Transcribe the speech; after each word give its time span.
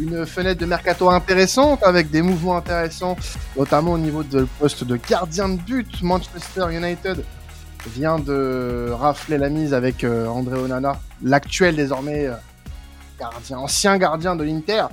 une 0.00 0.26
fenêtre 0.26 0.60
de 0.60 0.66
mercato 0.66 1.10
intéressante 1.10 1.82
avec 1.82 2.10
des 2.10 2.22
mouvements 2.22 2.56
intéressants, 2.56 3.16
notamment 3.56 3.92
au 3.92 3.98
niveau 3.98 4.22
du 4.22 4.44
poste 4.58 4.84
de 4.84 4.96
gardien 4.96 5.48
de 5.48 5.60
but. 5.60 6.02
Manchester 6.02 6.66
United 6.70 7.24
vient 7.88 8.18
de 8.18 8.90
rafler 8.90 9.38
la 9.38 9.48
mise 9.48 9.74
avec 9.74 10.04
euh, 10.04 10.26
André 10.26 10.58
Onana, 10.58 11.00
l'actuel 11.22 11.76
désormais 11.76 12.26
euh, 12.26 12.34
gardien, 13.18 13.58
ancien 13.58 13.98
gardien 13.98 14.36
de 14.36 14.44
l'Inter. 14.44 14.86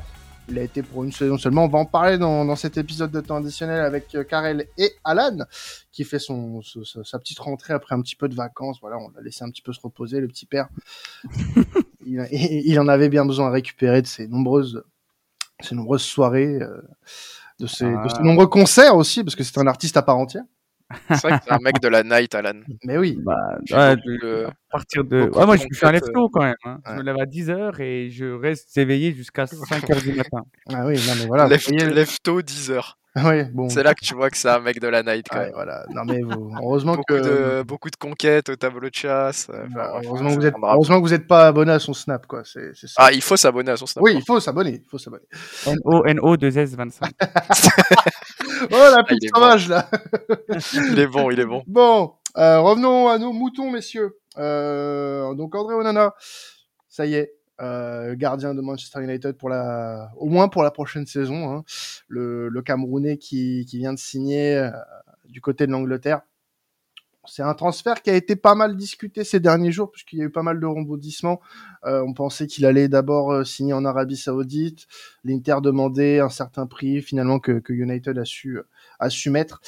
Il 0.49 0.57
a 0.57 0.61
été 0.61 0.81
pour 0.81 1.03
une 1.03 1.11
saison 1.11 1.37
seulement. 1.37 1.65
On 1.65 1.67
va 1.67 1.79
en 1.79 1.85
parler 1.85 2.17
dans, 2.17 2.55
cet 2.55 2.77
épisode 2.77 3.11
de 3.11 3.19
temps 3.19 3.37
additionnel 3.37 3.81
avec 3.81 4.15
euh, 4.15 4.23
Karel 4.23 4.67
et 4.77 4.93
Alan, 5.03 5.39
qui 5.91 6.05
fait 6.05 6.19
son, 6.19 6.61
sa 6.61 7.19
petite 7.19 7.39
rentrée 7.39 7.73
après 7.73 7.95
un 7.95 8.01
petit 8.01 8.15
peu 8.15 8.29
de 8.29 8.35
vacances. 8.35 8.77
Voilà, 8.79 8.97
on 8.97 9.09
l'a 9.09 9.21
laissé 9.21 9.43
un 9.43 9.49
petit 9.49 9.61
peu 9.61 9.73
se 9.73 9.81
reposer, 9.81 10.21
le 10.21 10.27
petit 10.29 10.45
père. 10.45 10.69
il, 12.07 12.79
en 12.79 12.87
avait 12.87 13.09
bien 13.09 13.25
besoin 13.25 13.47
de 13.47 13.53
récupérer 13.53 14.01
de 14.01 14.07
ses 14.07 14.27
nombreuses, 14.27 14.83
ses 15.61 15.75
nombreuses 15.75 16.03
soirées, 16.03 16.59
de, 17.59 17.67
ses, 17.67 17.85
de 17.85 18.09
ses 18.09 18.17
ah. 18.19 18.23
nombreux 18.23 18.47
concerts 18.47 18.95
aussi, 18.95 19.23
parce 19.23 19.35
que 19.35 19.43
c'est 19.43 19.57
un 19.57 19.67
artiste 19.67 19.97
à 19.97 20.01
part 20.01 20.17
entière. 20.17 20.43
C'est 21.09 21.21
vrai 21.21 21.37
que 21.37 21.43
c'est 21.45 21.51
un 21.51 21.59
mec 21.59 21.81
de 21.81 21.87
la 21.87 22.03
night, 22.03 22.33
Alan. 22.35 22.59
Mais 22.85 22.97
oui. 22.97 23.17
Bah, 23.21 23.57
ouais, 23.71 23.95
de... 23.95 24.47
partir 24.71 25.03
de. 25.03 25.29
Ouais, 25.33 25.45
moi, 25.45 25.57
je 25.57 25.65
fais 25.73 25.85
un 25.85 25.91
left 25.91 26.11
quand 26.13 26.41
même. 26.41 26.55
Hein. 26.63 26.79
Je 26.85 26.91
me 26.93 27.03
lève 27.03 27.17
à 27.17 27.25
10h 27.25 27.81
et 27.81 28.09
je 28.09 28.25
reste 28.25 28.77
éveillé 28.77 29.13
jusqu'à 29.13 29.45
5h 29.45 30.01
du 30.01 30.13
matin. 30.13 30.43
Ah 30.73 30.85
oui, 30.85 30.95
non, 31.07 31.13
mais 31.17 31.25
voilà. 31.25 31.47
Left, 31.47 31.69
10h. 31.69 32.93
bon. 33.53 33.69
C'est 33.69 33.83
là 33.83 33.93
que 33.93 34.03
tu 34.03 34.13
vois 34.13 34.29
que 34.29 34.37
c'est 34.37 34.49
un 34.49 34.59
mec 34.59 34.79
de 34.79 34.87
la 34.87 35.03
night 35.03 35.27
quand 35.29 35.39
même. 35.39 35.51
voilà. 35.53 35.85
Non 35.89 36.03
mais 36.05 36.19
heureusement 36.61 36.93
beaucoup 36.93 37.13
que 37.13 37.59
de, 37.59 37.63
beaucoup 37.63 37.89
de 37.89 37.95
conquêtes 37.95 38.49
au 38.49 38.55
tableau 38.55 38.89
de 38.89 38.93
chasse. 38.93 39.47
Euh, 39.49 39.65
heureusement, 40.03 40.29
que 40.29 40.35
vous 40.35 40.45
êtes... 40.45 40.55
heureusement 40.61 40.97
que 40.97 41.01
vous 41.01 41.09
n'êtes 41.09 41.27
pas 41.27 41.47
abonné 41.47 41.71
à 41.71 41.79
son 41.79 41.93
snap 41.93 42.27
quoi. 42.27 42.43
C'est, 42.45 42.75
ça. 42.75 42.87
Ah 42.97 43.11
il 43.11 43.21
faut 43.21 43.37
s'abonner 43.37 43.71
à 43.71 43.77
son 43.77 43.85
snap. 43.85 44.03
Oui 44.03 44.13
il 44.15 44.23
faut 44.23 44.39
s'abonner, 44.39 44.81
il 44.83 44.89
faut 44.89 44.97
s'abonner. 44.97 45.23
N 45.65 45.77
O 45.83 46.05
N 46.05 46.19
O 46.21 46.37
2 46.37 46.57
S 46.57 46.75
25. 46.75 47.11
Oh 48.71 48.75
la 48.75 48.97
ah, 48.99 49.03
petite 49.03 49.29
sauvage 49.33 49.69
là. 49.69 49.89
il 50.73 50.99
est 50.99 51.07
bon, 51.07 51.31
il 51.31 51.39
est 51.39 51.45
bon. 51.45 51.63
Bon, 51.67 52.13
euh, 52.37 52.59
revenons 52.59 53.07
à 53.07 53.17
nos 53.17 53.33
moutons 53.33 53.71
messieurs. 53.71 54.17
Euh, 54.37 55.33
donc 55.33 55.55
André 55.55 55.73
Onana, 55.73 56.13
ça 56.89 57.05
y 57.05 57.15
est, 57.15 57.37
euh, 57.59 58.15
gardien 58.15 58.53
de 58.53 58.61
Manchester 58.61 59.03
United 59.03 59.33
pour 59.33 59.49
la, 59.49 60.11
au 60.17 60.27
moins 60.27 60.47
pour 60.47 60.61
la 60.61 60.71
prochaine 60.71 61.07
saison. 61.07 61.49
Hein. 61.51 61.63
Le, 62.07 62.49
le, 62.49 62.61
Camerounais 62.61 63.17
qui, 63.17 63.65
qui, 63.67 63.79
vient 63.79 63.93
de 63.93 63.99
signer 63.99 64.55
euh, 64.55 64.69
du 65.25 65.41
côté 65.41 65.65
de 65.65 65.71
l'Angleterre. 65.71 66.21
C'est 67.27 67.43
un 67.43 67.53
transfert 67.53 68.01
qui 68.01 68.09
a 68.09 68.15
été 68.15 68.35
pas 68.35 68.55
mal 68.55 68.75
discuté 68.75 69.23
ces 69.23 69.39
derniers 69.39 69.71
jours 69.71 69.91
puisqu'il 69.91 70.19
y 70.19 70.21
a 70.21 70.25
eu 70.25 70.29
pas 70.29 70.43
mal 70.43 70.59
de 70.59 70.65
rebondissements. 70.65 71.39
Euh, 71.85 72.01
on 72.01 72.13
pensait 72.13 72.47
qu'il 72.47 72.65
allait 72.65 72.87
d'abord 72.87 73.31
euh, 73.31 73.43
signer 73.43 73.73
en 73.73 73.85
Arabie 73.85 74.17
Saoudite. 74.17 74.87
L'Inter 75.23 75.57
demandait 75.61 76.19
un 76.19 76.29
certain 76.29 76.67
prix 76.67 77.01
finalement 77.01 77.39
que, 77.39 77.61
United 77.69 78.17
a 78.17 79.09
su 79.09 79.29
mettre. 79.29 79.61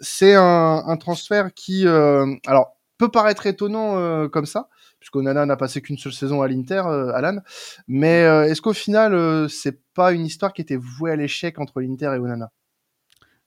C'est 0.00 0.34
un, 0.34 0.96
transfert 0.98 1.52
qui 1.54 1.86
alors 1.86 2.76
peut 2.98 3.10
paraître 3.10 3.46
étonnant 3.46 4.28
comme 4.28 4.46
ça 4.46 4.68
puisqu'Onana 4.98 5.46
n'a 5.46 5.56
passé 5.56 5.80
qu'une 5.80 5.98
seule 5.98 6.12
saison 6.12 6.42
à 6.42 6.48
l'Inter, 6.48 6.82
euh, 6.86 7.12
Alan. 7.14 7.38
Mais 7.86 8.22
euh, 8.24 8.44
est-ce 8.44 8.62
qu'au 8.62 8.72
final, 8.72 9.14
euh, 9.14 9.48
c'est 9.48 9.80
pas 9.94 10.12
une 10.12 10.26
histoire 10.26 10.52
qui 10.52 10.62
était 10.62 10.76
vouée 10.76 11.12
à 11.12 11.16
l'échec 11.16 11.58
entre 11.58 11.80
l'Inter 11.80 12.12
et 12.14 12.18
Onana? 12.18 12.50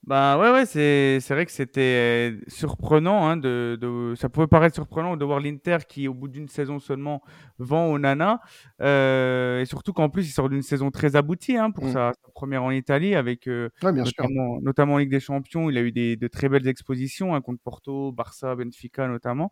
Bah 0.03 0.39
ouais, 0.39 0.51
ouais, 0.51 0.65
c'est, 0.65 1.19
c'est 1.19 1.33
vrai 1.33 1.45
que 1.45 1.51
c'était 1.51 2.35
surprenant. 2.47 3.27
Hein, 3.27 3.37
de, 3.37 3.77
de, 3.79 4.15
ça 4.15 4.29
pouvait 4.29 4.47
paraître 4.47 4.73
surprenant 4.73 5.15
de 5.15 5.23
voir 5.23 5.39
l'Inter 5.39 5.77
qui, 5.87 6.07
au 6.07 6.13
bout 6.13 6.27
d'une 6.27 6.47
saison 6.47 6.79
seulement, 6.79 7.21
vend 7.59 7.91
Onana. 7.91 8.41
et 8.79 9.63
surtout 9.65 9.93
qu'en 9.93 10.09
plus, 10.09 10.27
il 10.27 10.31
sort 10.31 10.49
d'une 10.49 10.63
saison 10.63 10.89
très 10.89 11.15
aboutie 11.15 11.55
hein, 11.55 11.69
pour 11.69 11.85
mm. 11.85 11.91
sa, 11.91 12.11
première 12.33 12.63
en 12.63 12.71
Italie, 12.71 13.13
avec 13.13 13.47
notamment, 13.83 14.59
notamment, 14.61 14.93
en 14.95 14.97
Ligue 14.97 15.11
des 15.11 15.19
Champions. 15.19 15.69
Il 15.69 15.77
a 15.77 15.81
eu 15.81 15.91
des, 15.91 16.15
de 16.15 16.27
très 16.27 16.49
belles 16.49 16.67
expositions 16.67 17.35
hein, 17.35 17.41
contre 17.41 17.61
Porto, 17.61 18.11
Barça, 18.11 18.55
Benfica 18.55 19.07
notamment. 19.07 19.51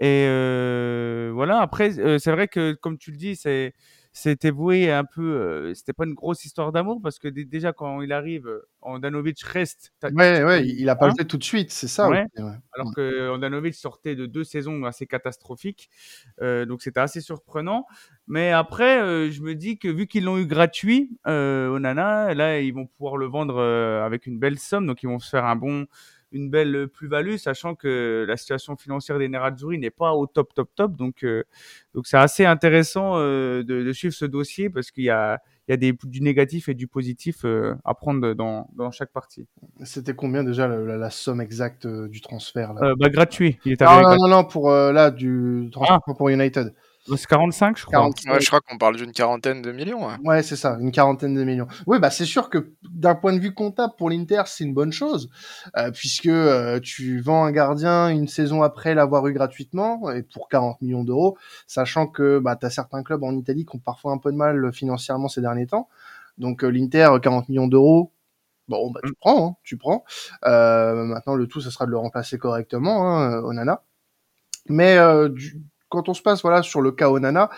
Et 0.00 0.26
euh, 0.28 1.30
voilà, 1.34 1.60
après, 1.60 1.98
euh, 1.98 2.18
c'est 2.18 2.30
vrai 2.30 2.46
que, 2.46 2.72
comme 2.74 2.98
tu 2.98 3.10
le 3.10 3.16
dis, 3.16 3.34
c'est 3.34 3.74
c'était 4.12 4.50
voué 4.50 4.90
un 4.90 5.04
peu, 5.04 5.22
euh, 5.22 5.74
c'était 5.74 5.92
pas 5.92 6.04
une 6.04 6.14
grosse 6.14 6.44
histoire 6.44 6.72
d'amour 6.72 7.00
parce 7.02 7.18
que 7.18 7.28
déjà 7.28 7.72
quand 7.72 8.00
il 8.00 8.12
arrive, 8.12 8.48
Andanovic 8.80 9.40
reste. 9.42 9.92
Ouais, 10.02 10.42
ouais, 10.42 10.66
il 10.66 10.88
a 10.88 10.96
pas 10.96 11.08
le 11.08 11.14
fait 11.16 11.24
tout 11.24 11.38
de 11.38 11.44
suite, 11.44 11.70
c'est 11.70 11.88
ça. 11.88 12.08
Ouais. 12.08 12.26
Alors 12.72 12.92
que 12.94 13.30
Andanovic 13.30 13.74
sortait 13.74 14.16
de 14.16 14.26
deux 14.26 14.44
saisons 14.44 14.84
assez 14.84 15.06
catastrophiques, 15.06 15.90
donc 16.40 16.82
c'était 16.82 17.00
assez 17.00 17.20
surprenant. 17.20 17.86
Mais 18.26 18.50
après, 18.52 19.30
je 19.30 19.42
me 19.42 19.54
dis 19.54 19.78
que 19.78 19.88
vu 19.88 20.06
qu'ils 20.06 20.24
l'ont 20.24 20.38
eu 20.38 20.46
gratuit, 20.46 21.10
Onana, 21.26 22.34
là 22.34 22.60
ils 22.60 22.72
vont 22.72 22.86
pouvoir 22.86 23.16
le 23.16 23.26
vendre 23.26 23.62
avec 23.62 24.26
une 24.26 24.38
belle 24.38 24.58
somme, 24.58 24.86
donc 24.86 25.02
ils 25.02 25.08
vont 25.08 25.18
se 25.18 25.28
faire 25.28 25.44
un 25.44 25.56
bon 25.56 25.86
une 26.32 26.50
belle 26.50 26.88
plus-value, 26.88 27.36
sachant 27.36 27.74
que 27.74 28.24
la 28.28 28.36
situation 28.36 28.76
financière 28.76 29.18
des 29.18 29.28
Nerazzurri 29.28 29.78
n'est 29.78 29.90
pas 29.90 30.12
au 30.12 30.26
top, 30.26 30.54
top, 30.54 30.70
top. 30.74 30.96
Donc, 30.96 31.24
euh, 31.24 31.44
donc 31.94 32.06
c'est 32.06 32.16
assez 32.16 32.44
intéressant 32.44 33.14
euh, 33.16 33.62
de, 33.62 33.82
de, 33.82 33.92
suivre 33.92 34.14
ce 34.14 34.24
dossier 34.24 34.68
parce 34.70 34.90
qu'il 34.90 35.04
y 35.04 35.10
a, 35.10 35.40
il 35.66 35.72
y 35.72 35.74
a 35.74 35.76
des, 35.76 35.96
du 36.04 36.20
négatif 36.20 36.68
et 36.68 36.74
du 36.74 36.86
positif 36.86 37.44
euh, 37.44 37.74
à 37.84 37.94
prendre 37.94 38.34
dans, 38.34 38.68
dans 38.76 38.90
chaque 38.90 39.12
partie. 39.12 39.46
C'était 39.84 40.14
combien 40.14 40.44
déjà 40.44 40.68
la, 40.68 40.96
la, 40.96 41.10
somme 41.10 41.40
exacte 41.40 41.86
du 41.86 42.20
transfert 42.20 42.74
là? 42.74 42.94
Bah, 42.98 43.08
Gratuit. 43.08 43.58
Il 43.64 43.72
est 43.72 43.80
non, 43.80 44.02
non, 44.02 44.16
non, 44.20 44.28
non, 44.28 44.44
pour 44.44 44.70
là, 44.70 45.10
du 45.10 45.68
transfert 45.72 46.00
ah. 46.06 46.14
pour 46.14 46.28
United. 46.28 46.74
C'est 47.16 47.26
45, 47.26 47.78
je 47.78 47.86
crois. 47.86 48.10
je 48.40 48.46
crois 48.46 48.60
qu'on 48.60 48.76
parle 48.76 48.96
d'une 48.96 49.12
quarantaine 49.12 49.62
de 49.62 49.72
millions. 49.72 50.08
Ouais, 50.24 50.42
c'est 50.42 50.56
ça, 50.56 50.76
une 50.80 50.92
quarantaine 50.92 51.34
de 51.34 51.44
millions. 51.44 51.66
Oui, 51.86 51.98
bah 51.98 52.10
c'est 52.10 52.24
sûr 52.24 52.50
que 52.50 52.72
d'un 52.90 53.14
point 53.14 53.32
de 53.32 53.38
vue 53.38 53.54
comptable 53.54 53.94
pour 53.96 54.10
l'Inter, 54.10 54.42
c'est 54.46 54.64
une 54.64 54.74
bonne 54.74 54.92
chose, 54.92 55.30
euh, 55.76 55.90
puisque 55.90 56.26
euh, 56.26 56.80
tu 56.80 57.20
vends 57.20 57.44
un 57.44 57.52
gardien 57.52 58.08
une 58.08 58.28
saison 58.28 58.62
après 58.62 58.94
l'avoir 58.94 59.26
eu 59.26 59.32
gratuitement 59.32 60.10
et 60.10 60.22
pour 60.22 60.48
40 60.48 60.82
millions 60.82 61.04
d'euros, 61.04 61.38
sachant 61.66 62.06
que 62.06 62.38
bah 62.38 62.58
as 62.60 62.70
certains 62.70 63.02
clubs 63.02 63.22
en 63.22 63.36
Italie 63.36 63.64
qui 63.64 63.76
ont 63.76 63.80
parfois 63.80 64.12
un 64.12 64.18
peu 64.18 64.32
de 64.32 64.36
mal 64.36 64.72
financièrement 64.72 65.28
ces 65.28 65.40
derniers 65.40 65.66
temps. 65.66 65.88
Donc 66.36 66.64
euh, 66.64 66.68
l'Inter 66.68 67.10
40 67.22 67.48
millions 67.48 67.68
d'euros, 67.68 68.12
bon 68.68 68.90
bah 68.90 69.00
tu 69.04 69.10
mm. 69.10 69.14
prends, 69.20 69.48
hein, 69.48 69.56
tu 69.62 69.76
prends. 69.76 70.04
maintenant 70.42 71.34
le 71.34 71.46
tout, 71.46 71.60
ce 71.60 71.70
sera 71.70 71.86
de 71.86 71.90
le 71.90 71.98
remplacer 71.98 72.38
correctement, 72.38 73.18
hein, 73.18 73.40
Onana. 73.42 73.82
Mais 74.68 74.98
du 75.30 75.62
quand 75.88 76.08
on 76.08 76.14
se 76.14 76.22
passe 76.22 76.42
voilà 76.42 76.62
sur 76.62 76.80
le 76.80 76.92
cas 76.92 77.08
Onana, 77.10 77.50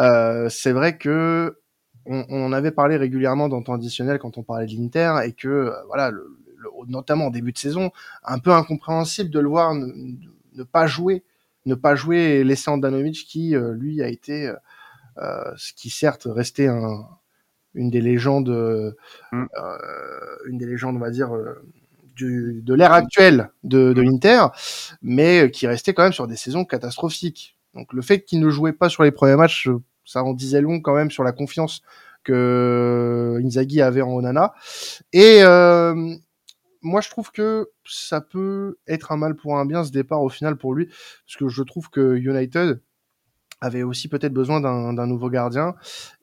euh, 0.00 0.48
c'est 0.48 0.72
vrai 0.72 0.96
que 0.96 1.60
on, 2.06 2.24
on, 2.28 2.52
avait 2.52 2.70
parlé 2.70 2.96
régulièrement 2.96 3.48
dans 3.48 3.58
le 3.58 3.64
temps 3.64 3.74
additionnel 3.74 4.18
quand 4.18 4.38
on 4.38 4.42
parlait 4.42 4.66
de 4.66 4.72
l'Inter 4.72 5.16
et 5.24 5.32
que 5.32 5.48
euh, 5.48 5.72
voilà, 5.86 6.10
le, 6.10 6.36
notamment 6.88 7.26
en 7.26 7.30
début 7.30 7.52
de 7.52 7.58
saison, 7.58 7.90
un 8.24 8.38
peu 8.38 8.52
incompréhensible 8.52 9.30
de 9.30 9.40
le 9.40 9.48
voir 9.48 9.74
ne, 9.74 10.62
pas 10.64 10.86
jouer, 10.86 11.24
ne 11.66 11.74
pas 11.74 11.94
jouer 11.94 12.18
et 12.18 12.44
laisser 12.44 12.70
Andanovic 12.70 13.26
qui 13.26 13.54
euh, 13.54 13.72
lui 13.74 14.02
a 14.02 14.08
été, 14.08 14.52
euh, 15.18 15.44
ce 15.56 15.72
qui 15.72 15.90
certes 15.90 16.26
restait 16.30 16.68
un, 16.68 17.06
une 17.74 17.90
des 17.90 18.00
légendes, 18.00 18.50
mm. 19.32 19.46
une 20.46 20.58
des 20.58 20.66
légendes 20.66 20.96
on 20.96 21.00
va 21.00 21.10
dire 21.10 21.30
du, 22.16 22.60
de 22.62 22.74
l'ère 22.74 22.92
actuelle 22.92 23.50
de, 23.62 23.92
de 23.92 24.02
l'Inter, 24.02 24.46
mais 25.02 25.50
qui 25.50 25.66
restait 25.66 25.94
quand 25.94 26.02
même 26.02 26.12
sur 26.12 26.26
des 26.26 26.36
saisons 26.36 26.64
catastrophiques. 26.64 27.56
Donc 27.74 27.92
le 27.92 28.02
fait 28.02 28.24
qu'il 28.24 28.40
ne 28.40 28.50
jouait 28.50 28.72
pas 28.72 28.88
sur 28.88 29.02
les 29.02 29.10
premiers 29.10 29.36
matchs, 29.36 29.68
euh, 29.68 29.82
ça 30.04 30.22
en 30.24 30.32
disait 30.32 30.60
long 30.60 30.80
quand 30.80 30.94
même 30.94 31.10
sur 31.10 31.24
la 31.24 31.32
confiance 31.32 31.82
que 32.24 33.40
Inzaghi 33.42 33.80
avait 33.80 34.02
en 34.02 34.10
Onana. 34.10 34.52
Et 35.12 35.38
euh, 35.42 36.14
moi, 36.82 37.00
je 37.00 37.10
trouve 37.10 37.30
que 37.30 37.70
ça 37.84 38.20
peut 38.20 38.78
être 38.86 39.12
un 39.12 39.16
mal 39.16 39.36
pour 39.36 39.58
un 39.58 39.66
bien 39.66 39.84
ce 39.84 39.90
départ 39.90 40.22
au 40.22 40.28
final 40.28 40.56
pour 40.56 40.74
lui, 40.74 40.86
parce 40.86 41.36
que 41.38 41.48
je 41.48 41.62
trouve 41.62 41.90
que 41.90 42.16
United 42.16 42.80
avait 43.60 43.82
aussi 43.82 44.08
peut-être 44.08 44.32
besoin 44.32 44.60
d'un 44.60 45.06
nouveau 45.06 45.28
gardien. 45.28 45.74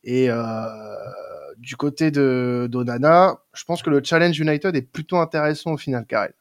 Et 0.04 0.30
euh, 0.30 0.66
du 1.58 1.76
côté 1.76 2.10
de 2.12 2.68
d'Onana, 2.70 3.38
je 3.54 3.64
pense 3.66 3.84
que 3.84 3.90
le 3.90 4.02
challenge 4.04 4.40
United 4.40 4.76
est 4.76 4.82
plutôt 4.82 5.18
intéressant 5.18 5.74
au 5.74 5.78
final, 5.78 6.06
Karel. 6.08 6.34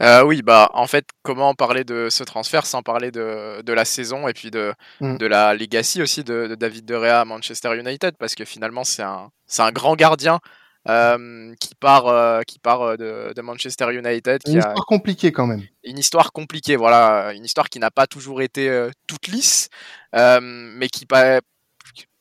Euh, 0.00 0.22
oui, 0.22 0.42
bah 0.42 0.70
en 0.74 0.86
fait, 0.86 1.06
comment 1.22 1.54
parler 1.54 1.84
de 1.84 2.08
ce 2.10 2.24
transfert 2.24 2.66
sans 2.66 2.82
parler 2.82 3.10
de, 3.10 3.62
de 3.62 3.72
la 3.72 3.84
saison 3.84 4.28
et 4.28 4.32
puis 4.32 4.50
de, 4.50 4.72
mm. 5.00 5.16
de 5.16 5.26
la 5.26 5.54
legacy 5.54 6.02
aussi 6.02 6.24
de, 6.24 6.46
de, 6.46 6.54
David 6.54 6.84
De 6.84 6.94
Gea 6.94 7.20
à 7.20 7.24
Manchester 7.24 7.76
United? 7.76 8.16
Parce 8.18 8.34
que 8.34 8.44
finalement 8.44 8.84
c'est 8.84 9.02
un, 9.02 9.30
c'est 9.46 9.62
un 9.62 9.72
grand 9.72 9.96
gardien 9.96 10.40
euh, 10.88 11.52
qui 11.60 11.74
part, 11.74 12.06
euh, 12.06 12.42
qui 12.42 12.58
part 12.58 12.96
de, 12.96 13.32
de, 13.34 13.42
Manchester 13.42 13.92
United. 13.92 14.40
Une 14.46 14.58
histoire 14.58 14.86
compliquée 14.86 15.32
quand 15.32 15.46
même. 15.46 15.62
Une 15.84 15.98
histoire 15.98 16.32
compliquée, 16.32 16.76
voilà, 16.76 17.32
une 17.34 17.44
histoire 17.44 17.68
qui 17.68 17.78
n'a 17.78 17.90
pas 17.90 18.06
toujours 18.06 18.42
été 18.42 18.88
toute 19.06 19.28
lisse, 19.28 19.68
mais 20.12 20.88
qui 20.88 21.06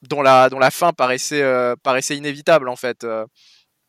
dont 0.02 0.22
la, 0.22 0.50
dont 0.50 0.60
la 0.60 0.72
fin 0.72 0.94
paraissait, 0.94 1.44
paraissait 1.84 2.16
inévitable 2.16 2.70
en 2.70 2.76
fait 2.76 3.06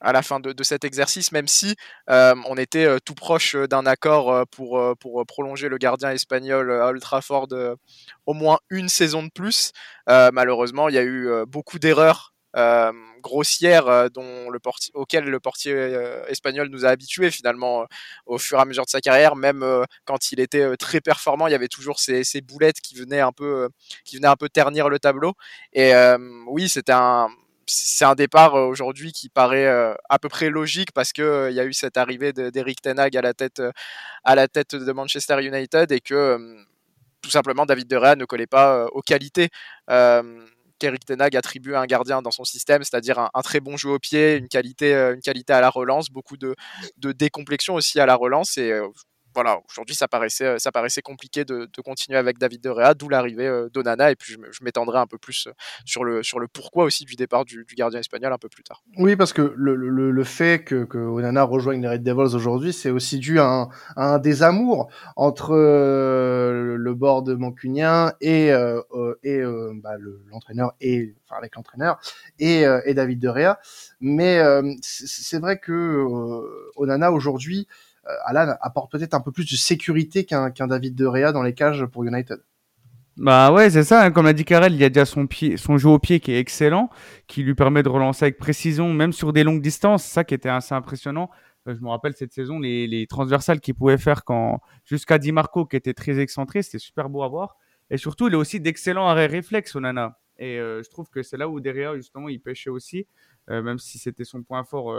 à 0.01 0.13
la 0.13 0.23
fin 0.23 0.41
de, 0.41 0.63
cet 0.63 0.85
exercice, 0.85 1.33
même 1.33 1.49
si 1.49 1.75
euh, 2.11 2.35
on 2.49 2.57
était 2.57 2.87
euh, 2.87 2.99
tout 3.05 3.15
proche 3.15 3.55
euh, 3.55 3.67
d'un 3.67 3.87
accord 3.87 4.47
pour, 4.49 4.95
prolonger 5.27 5.69
le 5.69 5.79
gardien 5.79 6.11
espagnol 6.11 6.71
à 6.71 6.89
Old 6.89 7.77
au 8.27 8.35
moins 8.35 8.59
une 8.71 8.89
saison 8.89 9.23
de 9.23 9.31
plus. 9.31 9.73
malheureusement, 10.07 10.89
il 10.89 10.95
y 10.95 10.99
a 10.99 11.05
eu 11.05 11.29
beaucoup 11.47 11.79
d'erreurs 11.79 12.35
grossière 13.21 14.11
dont 14.11 14.51
le 14.51 14.59
portier, 14.59 14.91
auquel 14.95 15.25
le 15.25 15.41
portier 15.41 15.75
espagnol 16.29 16.69
nous 16.69 16.87
a 16.87 16.89
habitués 16.89 17.31
finalement 17.31 17.87
au 18.25 18.39
fur 18.39 18.59
et 18.59 18.63
à 18.63 18.65
mesure 18.65 18.85
de 18.85 18.91
sa 18.91 19.01
carrière. 19.01 19.37
Même 19.37 19.65
quand 20.05 20.33
il 20.33 20.41
était 20.41 20.77
très 20.77 21.01
performant, 21.01 21.47
il 21.49 21.53
y 21.53 21.55
avait 21.55 21.69
toujours 21.69 21.99
ces, 21.99 22.25
ces 22.25 22.41
boulettes 22.41 22.81
qui 22.81 22.95
venaient 22.95 23.21
un 23.21 23.33
peu, 23.33 23.69
qui 24.05 24.17
venaient 24.17 24.29
un 24.29 24.37
peu 24.37 24.49
ternir 24.49 24.89
le 24.89 24.99
tableau. 24.99 25.35
Et 25.73 25.93
oui, 26.47 26.69
c'était 26.69 26.93
un 26.93 27.29
c'est 27.67 28.05
un 28.05 28.15
départ 28.15 28.55
aujourd'hui 28.55 29.13
qui 29.13 29.29
paraît 29.29 29.67
à 30.09 30.19
peu 30.19 30.29
près 30.29 30.51
logique 30.51 30.93
parce 30.93 31.13
que 31.13 31.49
il 31.51 31.55
y 31.57 31.61
a 31.61 31.65
eu 31.65 31.73
cette 31.73 31.97
arrivée 31.97 32.33
d'Eric 32.33 32.81
Ten 32.83 32.99
Hag 32.99 33.17
à 33.17 33.23
la 33.23 33.35
tête 33.35 33.63
à 34.25 34.35
la 34.35 34.49
tête 34.49 34.75
de 34.75 34.93
Manchester 34.93 35.43
United 35.45 35.93
et 35.93 36.01
que 36.01 36.57
tout 37.23 37.31
simplement 37.31 37.67
David 37.67 37.89
De 37.89 37.99
Gea 37.99 38.17
ne 38.17 38.25
collait 38.25 38.47
pas 38.47 38.87
aux 38.93 39.03
qualités 39.03 39.49
qu'Eric 40.79 41.05
Ten 41.05 41.21
Hag 41.21 41.37
attribue 41.37 41.75
à 41.75 41.81
un 41.81 41.87
gardien 41.87 42.23
dans 42.23 42.31
son 42.31 42.45
système, 42.45 42.83
c'est-à-dire 42.85 43.19
un, 43.19 43.43
très 43.43 43.61
bon 43.61 43.77
jeu 43.77 43.91
au 43.91 43.99
pied, 43.99 44.37
une 44.37 44.49
qualité, 44.49 44.95
une 44.95 45.21
qualité 45.21 45.53
à 45.53 45.61
la 45.61 45.71
relance, 45.71 46.11
beaucoup 46.11 46.37
de, 46.37 46.55
de 46.99 47.13
décomplexion 47.13 47.75
aussi 47.75 47.99
à 48.01 48.07
la 48.07 48.15
relance. 48.15 48.59
Et 48.59 48.79
voilà, 49.37 49.61
aujourd'hui, 49.69 49.95
ça 49.95 50.09
paraissait, 50.09 50.47
euh, 50.47 51.03
compliqué 51.05 51.45
de, 51.45 51.69
continuer 51.85 52.17
avec 52.17 52.39
David 52.39 52.63
De 52.63 52.71
Rea, 52.71 52.95
d'où 52.95 53.11
l'arrivée 53.11 53.47
euh, 53.47 53.69
d'Onana. 53.69 54.11
Et 54.11 54.17
puis, 54.17 54.35
je 54.51 54.65
m'étendrai 54.65 54.99
un 54.99 55.07
peu 55.07 55.19
plus 55.19 55.47
euh, 55.47 55.53
sur 55.85 56.05
le, 56.05 56.49
pourquoi 56.49 56.85
aussi 56.85 57.05
du 57.05 57.17
départ 57.17 57.45
du, 57.45 57.67
gardien 57.77 58.01
espagnol 58.01 58.33
un 58.33 58.39
peu 58.39 58.49
plus 58.49 58.63
tard. 58.63 58.83
Oui, 58.97 59.15
parce 59.15 59.35
que 59.35 59.53
le, 59.55 60.25
fait 60.25 60.65
que, 60.65 60.97
Onana 60.97 61.43
rejoigne 61.43 61.83
les 61.83 61.89
Red 61.89 62.03
Devils 62.03 62.35
aujourd'hui, 62.35 62.73
c'est 62.73 62.89
aussi 62.89 63.19
dû 63.19 63.39
à 63.39 63.69
un, 63.97 64.19
désamour 64.19 64.89
entre 65.17 65.53
le 65.55 66.95
board 66.95 67.29
mancunien 67.29 68.15
et, 68.23 68.47
et 69.23 69.43
bah, 69.83 69.97
l'entraîneur 70.31 70.73
et 70.81 71.15
enfin 71.29 71.37
avec 71.37 71.55
l'entraîneur 71.57 72.01
et, 72.39 72.65
David 72.95 73.19
De 73.21 73.29
Rea. 73.29 73.59
Mais 74.01 74.41
c'est 74.81 75.39
vrai 75.39 75.59
que 75.59 76.07
Onana 76.77 77.13
aujourd'hui 77.13 77.69
Alan 78.25 78.55
apporte 78.61 78.91
peut-être 78.93 79.15
un 79.15 79.21
peu 79.21 79.33
plus 79.33 79.51
de 79.51 79.57
sécurité 79.57 80.25
qu'un 80.25 80.51
David 80.51 80.95
De 80.95 81.07
Rea 81.07 81.33
dans 81.33 81.43
les 81.43 81.55
cages 81.55 81.85
pour 81.87 82.05
United. 82.05 82.41
Bah 83.17 83.51
ouais, 83.51 83.71
c'est 83.71 83.83
ça. 83.83 84.03
Hein. 84.05 84.11
Comme 84.11 84.27
l'a 84.27 84.35
dit 84.35 84.45
Karel, 84.45 84.75
il 84.75 84.81
y 84.81 84.85
a 84.85 84.91
déjà 84.91 85.07
son 85.07 85.27
pied, 85.27 85.57
son 85.57 85.79
jeu 85.79 85.89
au 85.89 85.99
pied 85.99 86.21
qui 86.21 86.33
est 86.33 86.39
excellent, 86.39 86.91
qui 87.27 87.43
lui 87.43 87.55
permet 87.55 87.83
de 87.83 87.89
relancer 87.89 88.27
avec 88.27 88.37
précision, 88.37 88.93
même 88.93 89.13
sur 89.13 89.33
des 89.33 89.43
longues 89.43 89.63
distances. 89.63 90.05
Ça 90.05 90.23
qui 90.23 90.35
était 90.35 90.51
assez 90.51 90.75
impressionnant. 90.75 91.31
Euh, 91.67 91.75
je 91.75 91.81
me 91.81 91.89
rappelle 91.89 92.15
cette 92.15 92.33
saison, 92.35 92.59
les, 92.59 93.07
transversales 93.09 93.61
qu'il 93.61 93.75
pouvait 93.75 93.97
faire 93.97 94.25
quand 94.25 94.61
jusqu'à 94.85 95.19
Di 95.19 95.33
Marco, 95.33 95.65
qui 95.65 95.77
était 95.77 95.95
très 95.95 96.19
excentré, 96.19 96.63
c'était 96.63 96.79
super 96.79 97.09
beau 97.09 97.23
à 97.23 97.29
voir. 97.29 97.57
Et 97.89 97.97
surtout, 97.97 98.29
il 98.29 98.35
a 98.35 98.39
aussi 98.39 98.61
d'excellents 98.61 99.09
arrêts 99.09 99.27
réflexes, 99.27 99.75
Onana. 99.75 100.19
Et 100.39 100.59
euh, 100.59 100.83
je 100.83 100.91
trouve 100.91 101.09
que 101.09 101.23
c'est 101.23 101.39
là 101.39 101.49
où 101.49 101.59
derrière, 101.59 101.97
justement, 101.97 102.29
il 102.29 102.41
pêchait 102.41 102.71
aussi, 102.71 103.07
même 103.49 103.79
si 103.79 103.99
c'était 103.99 104.25
son 104.25 104.43
point 104.43 104.65
fort 104.65 104.93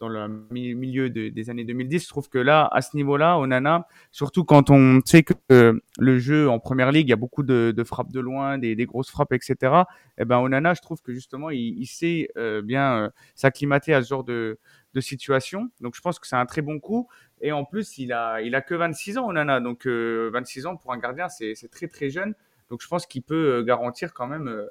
dans 0.00 0.08
le 0.08 0.28
milieu 0.50 1.10
des 1.10 1.50
années 1.50 1.64
2010. 1.64 2.04
Je 2.04 2.08
trouve 2.08 2.28
que 2.28 2.38
là, 2.38 2.68
à 2.72 2.82
ce 2.82 2.96
niveau-là, 2.96 3.38
Onana, 3.38 3.86
surtout 4.12 4.44
quand 4.44 4.70
on 4.70 5.00
sait 5.04 5.22
que 5.22 5.34
euh, 5.50 5.78
le 5.98 6.18
jeu 6.18 6.48
en 6.48 6.58
première 6.58 6.92
ligue, 6.92 7.08
il 7.08 7.10
y 7.10 7.14
a 7.14 7.16
beaucoup 7.16 7.42
de, 7.42 7.74
frappes 7.84 8.12
de 8.12 8.20
loin, 8.20 8.58
des, 8.58 8.76
grosses 8.86 9.10
frappes, 9.10 9.32
etc. 9.32 9.82
Eh 10.18 10.24
ben, 10.24 10.38
Onana, 10.38 10.74
je 10.74 10.80
trouve 10.82 11.02
que 11.02 11.12
justement, 11.12 11.50
il, 11.50 11.86
sait 11.86 12.28
euh, 12.36 12.62
bien 12.62 13.04
euh, 13.04 13.10
s'acclimater 13.34 13.94
à 13.94 14.02
ce 14.02 14.08
genre 14.08 14.24
de, 14.24 14.58
situation. 15.00 15.70
Donc, 15.80 15.94
je 15.94 16.00
pense 16.00 16.18
que 16.18 16.26
c'est 16.26 16.34
un 16.34 16.44
très 16.44 16.60
bon 16.60 16.80
coup. 16.80 17.06
Et 17.40 17.52
en 17.52 17.64
plus, 17.64 17.98
il 17.98 18.12
a, 18.12 18.60
que 18.62 18.74
26 18.74 19.18
ans, 19.18 19.28
Onana. 19.28 19.60
Donc, 19.60 19.86
26 19.86 20.66
ans 20.66 20.76
pour 20.76 20.92
un 20.92 20.98
gardien, 20.98 21.28
c'est 21.28 21.54
très, 21.70 21.86
très 21.86 22.10
jeune. 22.10 22.34
Donc, 22.68 22.82
je 22.82 22.88
pense 22.88 23.06
qu'il 23.06 23.22
peut 23.22 23.62
garantir 23.62 24.12
quand 24.12 24.26
même 24.26 24.66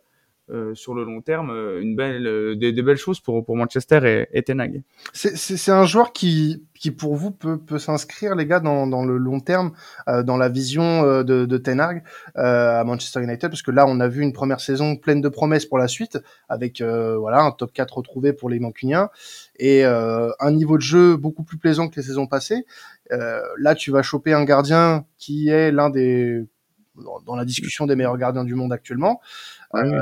euh, 0.50 0.74
sur 0.76 0.94
le 0.94 1.04
long 1.04 1.20
terme 1.20 1.50
euh, 1.50 1.82
une 1.82 1.98
belle, 1.98 2.26
euh, 2.26 2.56
des, 2.56 2.72
belles 2.82 2.96
choses 2.96 3.20
pour, 3.20 3.44
pour 3.44 3.58
Manchester 3.58 4.28
et, 4.32 4.40
et 4.40 4.44
Ten 4.44 4.82
C'est 5.12 5.72
un 5.74 5.84
joueur 5.84 6.14
qui, 6.14 6.64
qui 6.74 6.92
pour 6.92 7.18
vous 7.18 7.32
peut, 7.32 7.58
peut 7.58 7.80
s'inscrire 7.80 8.34
les 8.34 8.46
gars 8.46 8.62
dans, 8.62 8.88
dans 8.88 9.04
le 9.04 9.18
long 9.18 9.42
terme, 9.42 9.74
dans 10.08 10.38
la 10.38 10.48
vision 10.48 11.04
de, 11.24 11.46
de 11.46 11.58
Ten 11.58 11.82
Hag 11.82 12.02
à 12.36 12.82
Manchester 12.86 13.22
United, 13.22 13.50
parce 13.50 13.62
que 13.62 13.72
là 13.72 13.86
on 13.90 14.00
a 14.00 14.08
vu 14.08 14.22
une 14.22 14.32
première 14.32 14.62
saison 14.62 14.96
pleine 14.96 15.20
de 15.20 15.28
promesses 15.28 15.66
pour 15.66 15.80
la 15.80 15.90
suite, 15.90 16.18
avec 16.48 16.82
voilà 16.82 17.42
un 17.42 17.52
top 17.52 17.74
4 17.74 17.98
retrouvé 17.98 18.32
pour 18.32 18.50
les 18.50 18.60
Mancuniens 18.60 19.10
et 19.60 19.84
un 19.84 20.52
niveau 20.52 20.78
de 20.78 20.82
jeu 20.82 21.18
beaucoup 21.18 21.44
plus 21.44 21.58
plaisant 21.58 21.90
que 21.90 21.98
les 21.98 22.04
saisons 22.04 22.28
passées. 22.28 22.66
là 23.10 23.76
tu 23.76 23.92
vas 23.92 24.02
choper 24.02 24.34
un 24.34 24.46
gardien 24.46 25.06
qui 25.18 25.50
est 25.50 25.72
l'un 25.72 25.90
des 25.90 26.46
dans 27.26 27.36
la 27.36 27.46
discussion 27.46 27.86
des 27.86 27.96
meilleurs 27.96 28.18
gardiens 28.18 28.44
du 28.44 28.56
monde 28.56 28.74
actuellement. 28.74 29.22
Euh, 29.75 30.00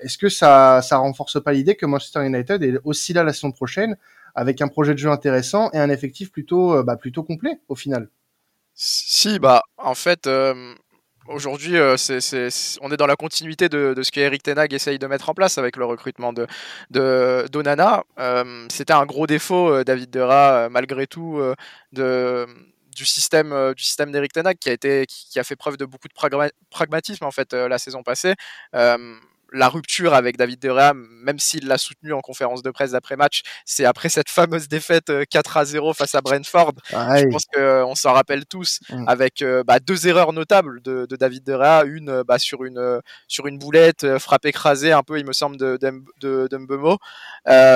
est-ce 0.00 0.18
que 0.18 0.28
ça, 0.28 0.80
ça 0.82 0.96
renforce 0.98 1.42
pas 1.42 1.52
l'idée 1.52 1.76
que 1.76 1.86
Manchester 1.86 2.24
United 2.24 2.62
est 2.62 2.78
aussi 2.84 3.12
là 3.12 3.24
la 3.24 3.32
saison 3.32 3.52
prochaine 3.52 3.96
avec 4.34 4.60
un 4.60 4.68
projet 4.68 4.94
de 4.94 4.98
jeu 4.98 5.10
intéressant 5.10 5.70
et 5.72 5.78
un 5.78 5.90
effectif 5.90 6.32
plutôt, 6.32 6.74
euh, 6.74 6.82
bah, 6.82 6.96
plutôt 6.96 7.22
complet 7.22 7.60
au 7.68 7.74
final? 7.74 8.08
Si, 8.74 9.38
bah 9.38 9.62
en 9.76 9.94
fait. 9.94 10.26
Euh, 10.26 10.74
aujourd'hui, 11.28 11.76
c'est, 11.98 12.48
on 12.80 12.90
est 12.90 12.96
dans 12.96 13.06
la 13.06 13.14
continuité 13.14 13.68
de, 13.68 13.94
de 13.94 14.02
ce 14.02 14.10
qu'Eric 14.10 14.42
Tenag 14.42 14.72
essaye 14.74 14.98
de 14.98 15.06
mettre 15.06 15.28
en 15.28 15.34
place 15.34 15.56
avec 15.56 15.76
le 15.76 15.84
recrutement 15.84 16.32
de, 16.32 16.46
de 16.90 17.46
d'Onana. 17.52 18.02
c'était 18.70 18.92
un 18.92 19.06
gros 19.06 19.28
défaut, 19.28 19.84
David 19.84 20.10
Dera, 20.10 20.68
malgré 20.68 21.06
tout, 21.06 21.40
de, 21.92 22.46
du 22.94 23.04
système 23.04 23.52
euh, 23.52 23.74
du 23.74 23.82
système 23.82 24.12
d'Eric 24.12 24.32
Tenac 24.32 24.58
qui 24.58 24.68
a 24.68 24.72
été 24.72 25.06
qui, 25.06 25.38
a 25.38 25.44
fait 25.44 25.56
preuve 25.56 25.76
de 25.76 25.84
beaucoup 25.84 26.08
de 26.08 26.14
pragmatisme 26.70 27.24
en 27.24 27.30
fait 27.30 27.54
euh, 27.54 27.68
la 27.68 27.78
saison 27.78 28.02
passée. 28.02 28.34
Euh, 28.74 29.14
la 29.54 29.68
rupture 29.68 30.14
avec 30.14 30.38
David 30.38 30.60
De 30.60 30.70
Gea, 30.70 30.94
même 30.94 31.38
s'il 31.38 31.66
l'a 31.66 31.76
soutenu 31.76 32.14
en 32.14 32.22
conférence 32.22 32.62
de 32.62 32.70
presse 32.70 32.92
d'après-match, 32.92 33.42
c'est 33.66 33.84
après 33.84 34.08
cette 34.08 34.30
fameuse 34.30 34.66
défaite 34.66 35.12
4 35.28 35.58
à 35.58 35.66
0 35.66 35.92
face 35.92 36.14
à 36.14 36.22
Brentford. 36.22 36.72
Je 36.88 37.28
pense 37.30 37.44
qu'on 37.54 37.94
s'en 37.94 38.14
rappelle 38.14 38.46
tous, 38.46 38.80
mm. 38.88 39.04
avec 39.06 39.44
bah, 39.66 39.78
deux 39.78 40.08
erreurs 40.08 40.32
notables 40.32 40.80
de, 40.80 41.04
David 41.04 41.44
De 41.44 41.52
Gea, 41.52 41.84
une 41.84 42.22
bah, 42.22 42.38
sur 42.38 42.64
une 42.64 43.02
sur 43.28 43.46
une 43.46 43.58
boulette, 43.58 44.16
frappe 44.16 44.46
écrasée 44.46 44.92
un 44.92 45.02
peu, 45.02 45.18
il 45.18 45.26
me 45.26 45.34
semble, 45.34 45.58
de, 45.58 45.78
de, 45.82 46.48
de 46.50 46.56
Mbemo, 46.56 46.96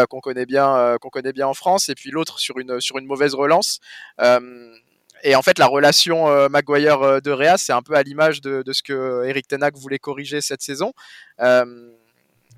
qu'on 0.08 0.20
connaît 0.20 0.46
bien 0.46 0.96
qu'on 1.02 1.10
connaît 1.10 1.34
bien 1.34 1.46
en 1.46 1.52
France, 1.52 1.90
et 1.90 1.94
puis 1.94 2.10
l'autre 2.10 2.38
sur 2.38 2.58
une 2.58 2.80
sur 2.80 2.96
une 2.96 3.04
mauvaise 3.04 3.34
relance 3.34 3.80
et 5.22 5.34
en 5.34 5.42
fait, 5.42 5.58
la 5.58 5.66
relation 5.66 6.28
euh, 6.28 6.48
Maguire-De 6.48 7.30
euh, 7.30 7.34
Rea, 7.34 7.56
c'est 7.56 7.72
un 7.72 7.82
peu 7.82 7.94
à 7.94 8.02
l'image 8.02 8.40
de, 8.40 8.62
ce 8.72 8.82
que 8.82 9.24
Eric 9.24 9.48
Tenac 9.48 9.76
voulait 9.76 9.98
corriger 9.98 10.40
cette 10.40 10.62
saison. 10.62 10.92
Euh, 11.40 11.90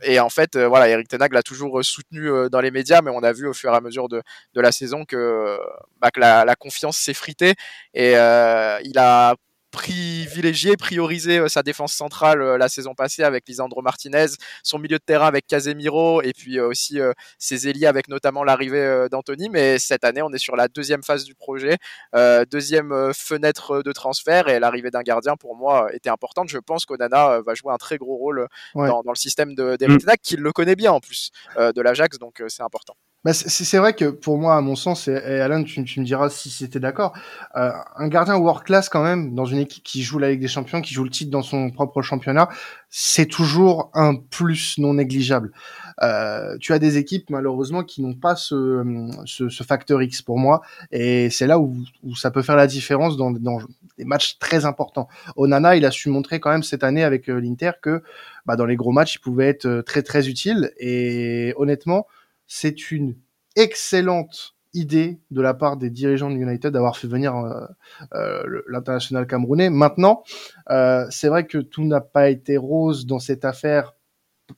et 0.03 0.21
en 0.21 0.29
fait, 0.29 0.57
voilà, 0.57 0.89
Eric 0.89 1.09
Tenag 1.09 1.33
l'a 1.33 1.43
toujours 1.43 1.85
soutenu 1.85 2.31
dans 2.51 2.61
les 2.61 2.71
médias, 2.71 3.03
mais 3.03 3.11
on 3.13 3.25
a 3.25 3.33
vu 3.33 3.49
au 3.49 3.53
fur 3.53 3.73
et 3.73 3.77
à 3.77 3.81
mesure 3.81 4.09
de, 4.09 4.23
la 4.55 4.71
saison 4.71 5.05
que, 5.05 5.59
bah, 6.01 6.11
la, 6.15 6.45
la, 6.45 6.55
confiance 6.55 6.97
s'est 6.99 7.15
fritée 7.15 7.55
et 7.95 8.13
il 8.13 8.99
a 8.99 9.35
privilégié, 9.71 10.77
priorisé 10.77 11.39
euh, 11.39 11.49
sa 11.49 11.63
défense 11.63 11.93
centrale 11.93 12.41
euh, 12.41 12.59
la 12.59 12.69
saison 12.69 12.95
passée 12.95 13.23
avec 13.23 13.47
Lisandro 13.49 13.83
Martinez, 13.83 14.27
son 14.63 14.79
milieu 14.79 14.99
de 14.99 15.05
terrain 15.05 15.27
avec 15.27 15.47
Casemiro 15.47 16.23
et 16.23 16.33
puis 16.33 16.59
euh, 16.59 16.69
aussi 16.69 16.99
ses 17.39 17.69
ailiers 17.69 17.87
avec 17.87 18.09
notamment 18.09 18.45
l'arrivée 18.45 19.07
d'Anthony. 19.11 19.49
Mais 19.51 19.79
cette 19.79 20.05
année, 20.05 20.23
on 20.23 20.33
est 20.33 20.39
sur 20.39 20.57
la 20.57 20.69
deuxième 20.69 21.03
phase 21.03 21.25
du 21.25 21.35
projet, 21.35 21.77
deuxième 22.51 23.13
fenêtre 23.15 23.83
de 23.83 23.93
transfert 23.93 24.49
et 24.49 24.59
l'arrivée 24.59 24.91
d'un 24.91 25.03
gardien 25.03 25.37
pour 25.37 25.57
moi 25.57 25.89
était 25.93 26.11
importante. 26.11 26.49
Je 26.49 26.59
pense 26.59 26.87
qu'Onana 26.87 27.41
va 27.41 27.55
jouer 27.55 27.73
un 27.73 27.77
très 27.77 27.99
gros 27.99 28.17
rôle 28.17 28.49
dans, 28.75 29.03
le 29.07 29.15
système 29.15 29.55
d'Eric 29.55 30.05
de, 30.05 30.13
mm. 30.13 30.17
qu'il 30.23 30.41
le 30.41 30.53
connaît 30.53 30.77
bien 30.77 30.93
en 30.93 31.01
plus 31.01 31.31
de 31.57 31.81
l'Ajax, 31.81 32.19
donc 32.19 32.43
c'est 32.49 32.63
important. 32.63 32.95
Bah, 33.29 33.35
c'est 33.35 33.77
vrai 33.77 33.93
que 33.93 34.07
pour 34.07 34.39
moi, 34.39 34.57
à 34.57 34.63
mon 34.63 34.75
sens, 34.75 35.07
et, 35.07 35.15
Alain, 35.15 35.63
tu, 35.63 35.81
me 35.81 36.03
diras 36.03 36.31
si 36.31 36.49
c'était 36.49 36.81
d'accord, 36.81 37.13
euh, 37.57 37.73
un 37.97 38.09
gardien 38.09 38.39
world 38.39 38.65
class 38.65 38.89
quand 38.89 39.03
même 39.03 39.35
dans 39.35 39.45
une 39.45 39.59
équipe 39.59 39.85
qui 39.85 40.03
joue 40.03 40.19
la 40.19 40.31
Ligue 40.31 40.41
des 40.41 40.49
Champions, 40.49 40.81
qui 40.81 40.95
joue 40.95 41.05
le 41.05 41.11
titre 41.11 41.31
dans 41.31 41.43
son 41.43 41.69
propre 41.69 42.01
championnat, 42.01 42.49
c'est 42.89 43.27
toujours 43.27 43.91
un 43.93 44.15
plus 44.15 44.79
non 44.79 44.95
négligeable. 44.95 45.53
Euh, 46.01 46.57
tu 46.59 46.73
as 46.73 46.79
des 46.79 46.97
équipes 46.97 47.29
malheureusement 47.29 47.85
qui 47.85 48.01
n'ont 48.01 48.15
pas 48.15 48.35
ce, 48.35 48.83
ce, 49.27 49.63
facteur 49.63 50.01
X 50.01 50.23
pour 50.23 50.39
moi, 50.39 50.63
et 50.91 51.29
c'est 51.29 51.47
là 51.47 51.59
où, 51.59 51.77
où, 52.05 52.17
ça 52.17 52.31
peut 52.31 52.41
faire 52.41 52.57
la 52.57 52.67
différence 52.67 53.19
dans, 53.19 53.31
dans, 53.31 53.59
des 53.99 54.07
matchs 54.07 54.39
très 54.39 54.65
importants. 54.65 55.07
Onana, 55.37 55.77
il 55.77 55.85
a 55.85 55.91
su 55.91 56.09
montrer 56.09 56.41
quand 56.41 56.51
même 56.51 56.63
cette 56.63 56.83
année 56.83 57.05
avec 57.05 57.29
euh, 57.29 57.39
l'Inter 57.39 57.73
que 57.83 58.03
bah, 58.47 58.57
dans 58.57 58.65
les 58.65 58.77
gros 58.77 58.93
matchs, 58.93 59.17
il 59.17 59.19
pouvait 59.19 59.49
être 59.49 59.67
euh, 59.67 59.83
très 59.83 60.03
très 60.03 60.31
utile, 60.31 60.73
et 60.79 61.53
honnêtement 61.59 62.07
c'est 62.49 62.91
une 62.91 63.15
excellente 63.55 64.57
idée 64.75 65.21
de 65.31 65.41
la 65.41 65.55
part 65.55 65.77
des 65.77 65.91
dirigeants 65.91 66.31
de 66.31 66.37
United 66.37 66.73
d'avoir 66.73 66.97
fait 66.97 67.07
venir 67.07 67.37
euh, 67.37 67.67
euh, 68.15 68.63
l'international 68.69 69.27
camerounais. 69.27 69.71
Maintenant, 69.71 70.23
euh, 70.71 71.07
c'est 71.11 71.29
vrai 71.29 71.47
que 71.47 71.59
tout 71.59 71.85
n'a 71.85 72.01
pas 72.01 72.29
été 72.31 72.57
rose 72.57 73.07
dans 73.07 73.19
cette 73.19 73.45
affaire 73.45 73.95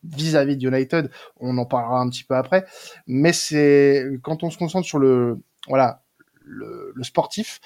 vis-à-vis 0.04 0.56
de 0.56 0.68
United. 0.68 1.10
On 1.38 1.58
en 1.58 1.66
parlera 1.66 2.00
un 2.00 2.08
petit 2.08 2.24
peu 2.24 2.34
après, 2.34 2.64
mais 3.06 3.32
c'est 3.32 4.06
quand 4.22 4.42
on 4.42 4.50
se 4.50 4.58
concentre 4.58 4.86
sur 4.86 4.98
le 4.98 5.38
voilà 5.68 6.02
le, 6.42 6.92
sportif, 7.02 7.60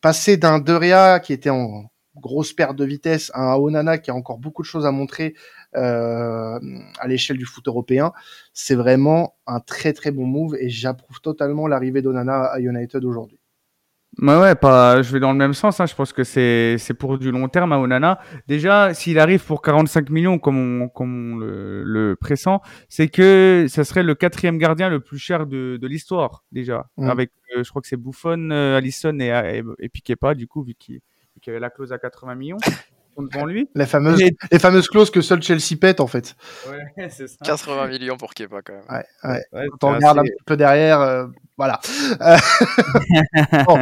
passer 0.00 0.36
d'un 0.36 0.58
Deria 0.58 1.20
qui 1.20 1.32
était 1.32 1.50
en 1.50 1.91
grosse 2.16 2.52
perte 2.52 2.76
de 2.76 2.84
vitesse, 2.84 3.30
un 3.34 3.54
Onana 3.54 3.98
qui 3.98 4.10
a 4.10 4.14
encore 4.14 4.38
beaucoup 4.38 4.62
de 4.62 4.66
choses 4.66 4.86
à 4.86 4.92
montrer 4.92 5.34
euh, 5.76 6.58
à 6.98 7.08
l'échelle 7.08 7.38
du 7.38 7.46
foot 7.46 7.66
européen. 7.66 8.12
C'est 8.52 8.74
vraiment 8.74 9.36
un 9.46 9.60
très 9.60 9.92
très 9.92 10.10
bon 10.10 10.26
move 10.26 10.56
et 10.56 10.68
j'approuve 10.68 11.20
totalement 11.20 11.66
l'arrivée 11.66 12.02
d'Onana 12.02 12.44
à 12.44 12.60
United 12.60 13.04
aujourd'hui. 13.04 13.38
Ouais, 14.18 14.38
ouais, 14.38 14.54
pas, 14.54 15.00
je 15.00 15.10
vais 15.10 15.20
dans 15.20 15.32
le 15.32 15.38
même 15.38 15.54
sens. 15.54 15.80
Hein. 15.80 15.86
Je 15.86 15.94
pense 15.94 16.12
que 16.12 16.22
c'est, 16.22 16.76
c'est 16.76 16.92
pour 16.92 17.16
du 17.16 17.30
long 17.30 17.48
terme 17.48 17.72
à 17.72 17.78
Onana. 17.78 18.20
Déjà, 18.46 18.92
s'il 18.92 19.18
arrive 19.18 19.42
pour 19.42 19.62
45 19.62 20.10
millions, 20.10 20.38
comme 20.38 20.82
on, 20.82 20.88
comme 20.88 21.40
le, 21.40 21.82
le 21.82 22.14
pressent, 22.16 22.60
c'est 22.90 23.08
que 23.08 23.64
ça 23.70 23.84
serait 23.84 24.02
le 24.02 24.14
quatrième 24.14 24.58
gardien 24.58 24.90
le 24.90 25.00
plus 25.00 25.16
cher 25.18 25.46
de, 25.46 25.78
de 25.80 25.86
l'histoire, 25.86 26.44
déjà. 26.52 26.90
Mm. 26.98 27.08
Avec, 27.08 27.30
euh, 27.56 27.64
je 27.64 27.70
crois 27.70 27.80
que 27.80 27.88
c'est 27.88 27.96
Buffon, 27.96 28.50
euh, 28.50 28.76
Allison 28.76 29.18
et, 29.18 29.28
et, 29.28 29.62
et 29.78 29.88
Piquet 29.88 30.16
pas, 30.16 30.34
du 30.34 30.46
coup, 30.46 30.62
vu 30.62 30.74
qu'il, 30.74 31.00
vu 31.42 31.44
qu'il 31.44 31.50
avait 31.52 31.60
la 31.60 31.70
clause 31.70 31.92
à 31.92 31.98
80 31.98 32.34
millions 32.34 32.58
devant 33.18 33.44
lui. 33.44 33.68
Les 33.74 33.86
fameuses, 33.86 34.22
les 34.50 34.58
fameuses 34.58 34.88
clauses 34.88 35.10
que 35.10 35.20
seul 35.20 35.42
Chelsea 35.42 35.76
pète 35.80 36.00
en 36.00 36.06
fait. 36.06 36.34
Ouais, 36.68 37.08
c'est 37.10 37.28
ça. 37.28 37.36
80 37.44 37.88
millions 37.88 38.16
pour 38.16 38.34
Kepa 38.34 38.62
quand 38.62 38.74
même. 38.74 38.84
Ouais, 38.88 39.04
ouais. 39.24 39.44
ouais 39.52 39.66
Quand 39.80 39.90
on 39.90 39.94
regarde 39.94 40.18
un 40.18 40.22
petit 40.22 40.44
peu 40.46 40.56
derrière, 40.56 41.00
euh, 41.00 41.26
voilà. 41.56 41.80
Euh, 42.20 42.36
bon. 43.66 43.78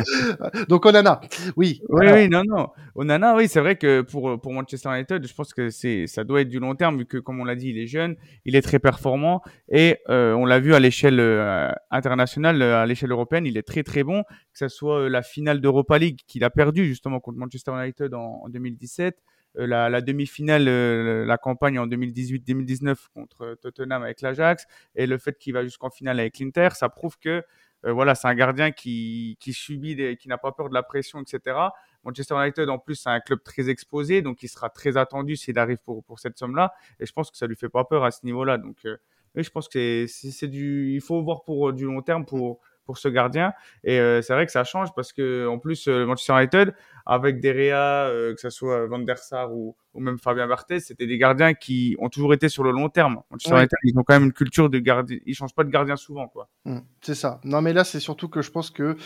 Donc 0.69 0.87
Onana, 0.87 1.21
oui. 1.57 1.81
Oui, 1.89 2.07
alors. 2.07 2.17
oui, 2.19 2.29
non, 2.29 2.43
non. 2.47 2.69
Onana, 2.95 3.35
oui, 3.35 3.49
c'est 3.49 3.61
vrai 3.61 3.77
que 3.77 4.03
pour, 4.03 4.41
pour 4.41 4.53
Manchester 4.53 4.89
United, 4.91 5.27
je 5.27 5.35
pense 5.35 5.53
que 5.53 5.71
c'est 5.71 6.07
ça 6.07 6.25
doit 6.25 6.41
être 6.41 6.49
du 6.49 6.59
long 6.59 6.75
terme 6.75 6.99
vu 6.99 7.07
que, 7.07 7.19
comme 7.19 7.41
on 7.41 7.45
l'a 7.45 7.57
dit, 7.57 7.69
il 7.71 7.79
est 7.79 7.87
jeune, 7.87 8.17
il 8.45 8.57
est 8.57 8.63
très 8.63 8.79
performant 8.79 9.43
et 9.69 9.99
euh, 10.09 10.33
on 10.35 10.47
l'a 10.47 10.61
vu 10.61 10.75
à 10.75 10.81
l'échelle 10.81 11.21
euh, 11.21 11.71
internationale, 11.91 12.63
à 12.63 12.87
l'échelle 12.87 13.11
européenne, 13.11 13.47
il 13.47 13.57
est 13.57 13.67
très 13.67 13.83
très 13.83 14.05
bon. 14.05 14.23
Que 14.23 14.59
ce 14.59 14.69
soit 14.69 15.09
la 15.09 15.23
finale 15.23 15.61
d'Europa 15.61 15.99
League 15.99 16.21
qu'il 16.27 16.45
a 16.45 16.51
perdu 16.51 16.87
justement 16.87 17.21
contre 17.21 17.39
Manchester 17.39 17.73
United 17.73 18.15
en, 18.15 18.43
en 18.45 18.49
2017 18.49 19.17
euh, 19.17 19.30
la, 19.55 19.89
la 19.89 20.01
demi-finale, 20.01 20.69
euh, 20.69 21.25
la 21.25 21.39
campagne 21.39 21.79
en 21.79 21.87
2018-2019 21.87 22.97
contre 23.15 23.57
Tottenham 23.61 24.03
avec 24.03 24.21
l'Ajax 24.21 24.67
et 24.95 25.07
le 25.07 25.19
fait 25.19 25.37
qu'il 25.39 25.55
va 25.55 25.65
jusqu'en 25.65 25.91
finale 25.91 26.21
avec 26.21 26.39
l'Inter, 26.39 26.69
ça 26.73 26.89
prouve 26.89 27.19
que 27.19 27.45
euh, 27.87 27.93
voilà, 27.93 28.15
c'est 28.15 28.29
un 28.29 28.35
gardien 28.35 28.73
qui, 28.73 29.37
qui 29.41 29.53
subit, 29.53 30.17
qui 30.19 30.29
n'a 30.29 30.39
pas 30.39 30.53
peur 30.53 30.69
de 30.69 30.75
la 30.75 30.83
pression, 30.83 31.21
etc. 31.21 31.57
Manchester 32.05 32.35
United, 32.35 32.69
en 32.69 32.79
plus, 32.79 32.97
c'est 32.97 33.09
un 33.09 33.21
club 33.21 33.43
très 33.43 33.69
exposé, 33.69 34.23
donc 34.23 34.43
il 34.43 34.49
sera 34.49 34.69
très 34.71 34.97
attendu 34.97 35.37
s'il 35.37 35.59
arrive 35.59 35.79
pour, 35.79 36.05
pour 36.05 36.19
cette 36.19 36.39
somme-là. 36.39 36.73
Et 36.99 37.07
je 37.07 37.13
pense 37.13 37.31
que 37.31 37.37
ça 37.37 37.47
lui 37.47 37.57
fait 37.57 37.69
pas 37.69 37.85
peur 37.85 38.05
à 38.05 38.11
ce 38.11 38.25
niveau-là. 38.25 38.59
Donc, 38.59 38.77
euh, 38.85 38.97
oui, 39.35 39.43
je 39.43 39.51
pense 39.51 39.69
que 39.69 40.07
c'est 40.09 40.49
du, 40.49 40.93
il 40.95 41.01
faut 41.01 41.23
voir 41.23 41.45
pour 41.45 41.73
du 41.73 41.85
long 41.85 42.03
terme 42.03 42.25
pour, 42.27 42.61
pour 42.91 42.99
ce 42.99 43.07
gardien. 43.07 43.53
Et 43.85 44.01
euh, 44.01 44.21
c'est 44.21 44.33
vrai 44.33 44.47
que 44.47 44.51
ça 44.51 44.65
change 44.65 44.89
parce 44.97 45.13
que 45.13 45.47
en 45.47 45.61
plus 45.61 45.87
euh, 45.87 46.07
Manchester 46.07 46.33
United 46.33 46.75
avec 47.07 47.41
Derea, 47.41 48.09
euh, 48.09 48.35
que 48.35 48.41
ce 48.41 48.51
soit 48.51 48.85
Van 48.87 48.99
der 48.99 49.17
Sar 49.17 49.55
ou, 49.55 49.77
ou 49.95 50.01
même 50.01 50.19
Fabien 50.19 50.49
Barthez, 50.49 50.81
c'était 50.81 51.07
des 51.07 51.17
gardiens 51.17 51.55
qui 51.55 51.95
ont 52.01 52.09
toujours 52.09 52.35
été 52.35 52.49
sur 52.49 52.65
le 52.65 52.73
long 52.73 52.89
terme. 52.89 53.21
Manchester 53.31 53.53
ouais. 53.53 53.61
United, 53.61 53.79
ils 53.85 53.97
ont 53.97 54.03
quand 54.03 54.15
même 54.15 54.25
une 54.25 54.33
culture 54.33 54.69
de 54.69 54.81
gardien, 54.81 55.19
ils 55.25 55.35
changent 55.37 55.55
pas 55.55 55.63
de 55.63 55.71
gardien 55.71 55.95
souvent, 55.95 56.27
quoi. 56.27 56.49
Mmh, 56.65 56.81
c'est 57.01 57.15
ça. 57.15 57.41
Non, 57.45 57.63
mais 57.63 57.73
là, 57.73 57.85
c'est 57.85 58.01
surtout 58.01 58.29
que 58.29 58.43
je 58.43 58.51
pense 58.51 58.73
que 58.73 58.97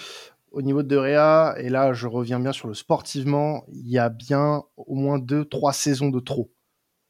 au 0.51 0.63
niveau 0.63 0.83
de 0.83 0.89
Derea, 0.89 1.59
et 1.59 1.69
là, 1.69 1.93
je 1.93 2.07
reviens 2.07 2.41
bien 2.41 2.53
sur 2.53 2.69
le 2.69 2.75
sportivement, 2.75 3.67
il 3.69 3.91
y 3.91 3.99
a 3.99 4.09
bien 4.09 4.63
au 4.79 4.95
moins 4.95 5.19
deux, 5.19 5.45
trois 5.45 5.75
saisons 5.75 6.09
de 6.09 6.21
trop 6.21 6.51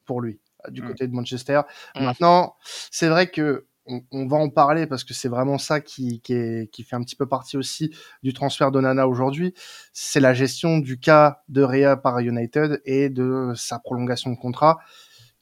pour 0.06 0.20
lui 0.20 0.40
du 0.70 0.82
mmh. 0.82 0.86
côté 0.88 1.06
de 1.06 1.14
Manchester. 1.14 1.60
Mmh. 1.94 2.04
Maintenant, 2.04 2.56
c'est 2.90 3.08
vrai 3.08 3.28
que 3.28 3.68
on, 3.86 4.26
va 4.26 4.36
en 4.36 4.48
parler 4.48 4.86
parce 4.86 5.04
que 5.04 5.14
c'est 5.14 5.28
vraiment 5.28 5.58
ça 5.58 5.80
qui, 5.80 6.20
qui, 6.20 6.82
fait 6.84 6.96
un 6.96 7.02
petit 7.02 7.16
peu 7.16 7.26
partie 7.26 7.56
aussi 7.56 7.94
du 8.22 8.32
transfert 8.32 8.70
d'Onana 8.70 9.06
aujourd'hui. 9.08 9.54
C'est 9.92 10.20
la 10.20 10.34
gestion 10.34 10.78
du 10.78 10.98
cas 10.98 11.42
de 11.48 11.62
Rea 11.62 11.96
par 11.96 12.18
United 12.20 12.80
et 12.84 13.10
de 13.10 13.52
sa 13.54 13.78
prolongation 13.78 14.30
de 14.30 14.36
contrat 14.36 14.78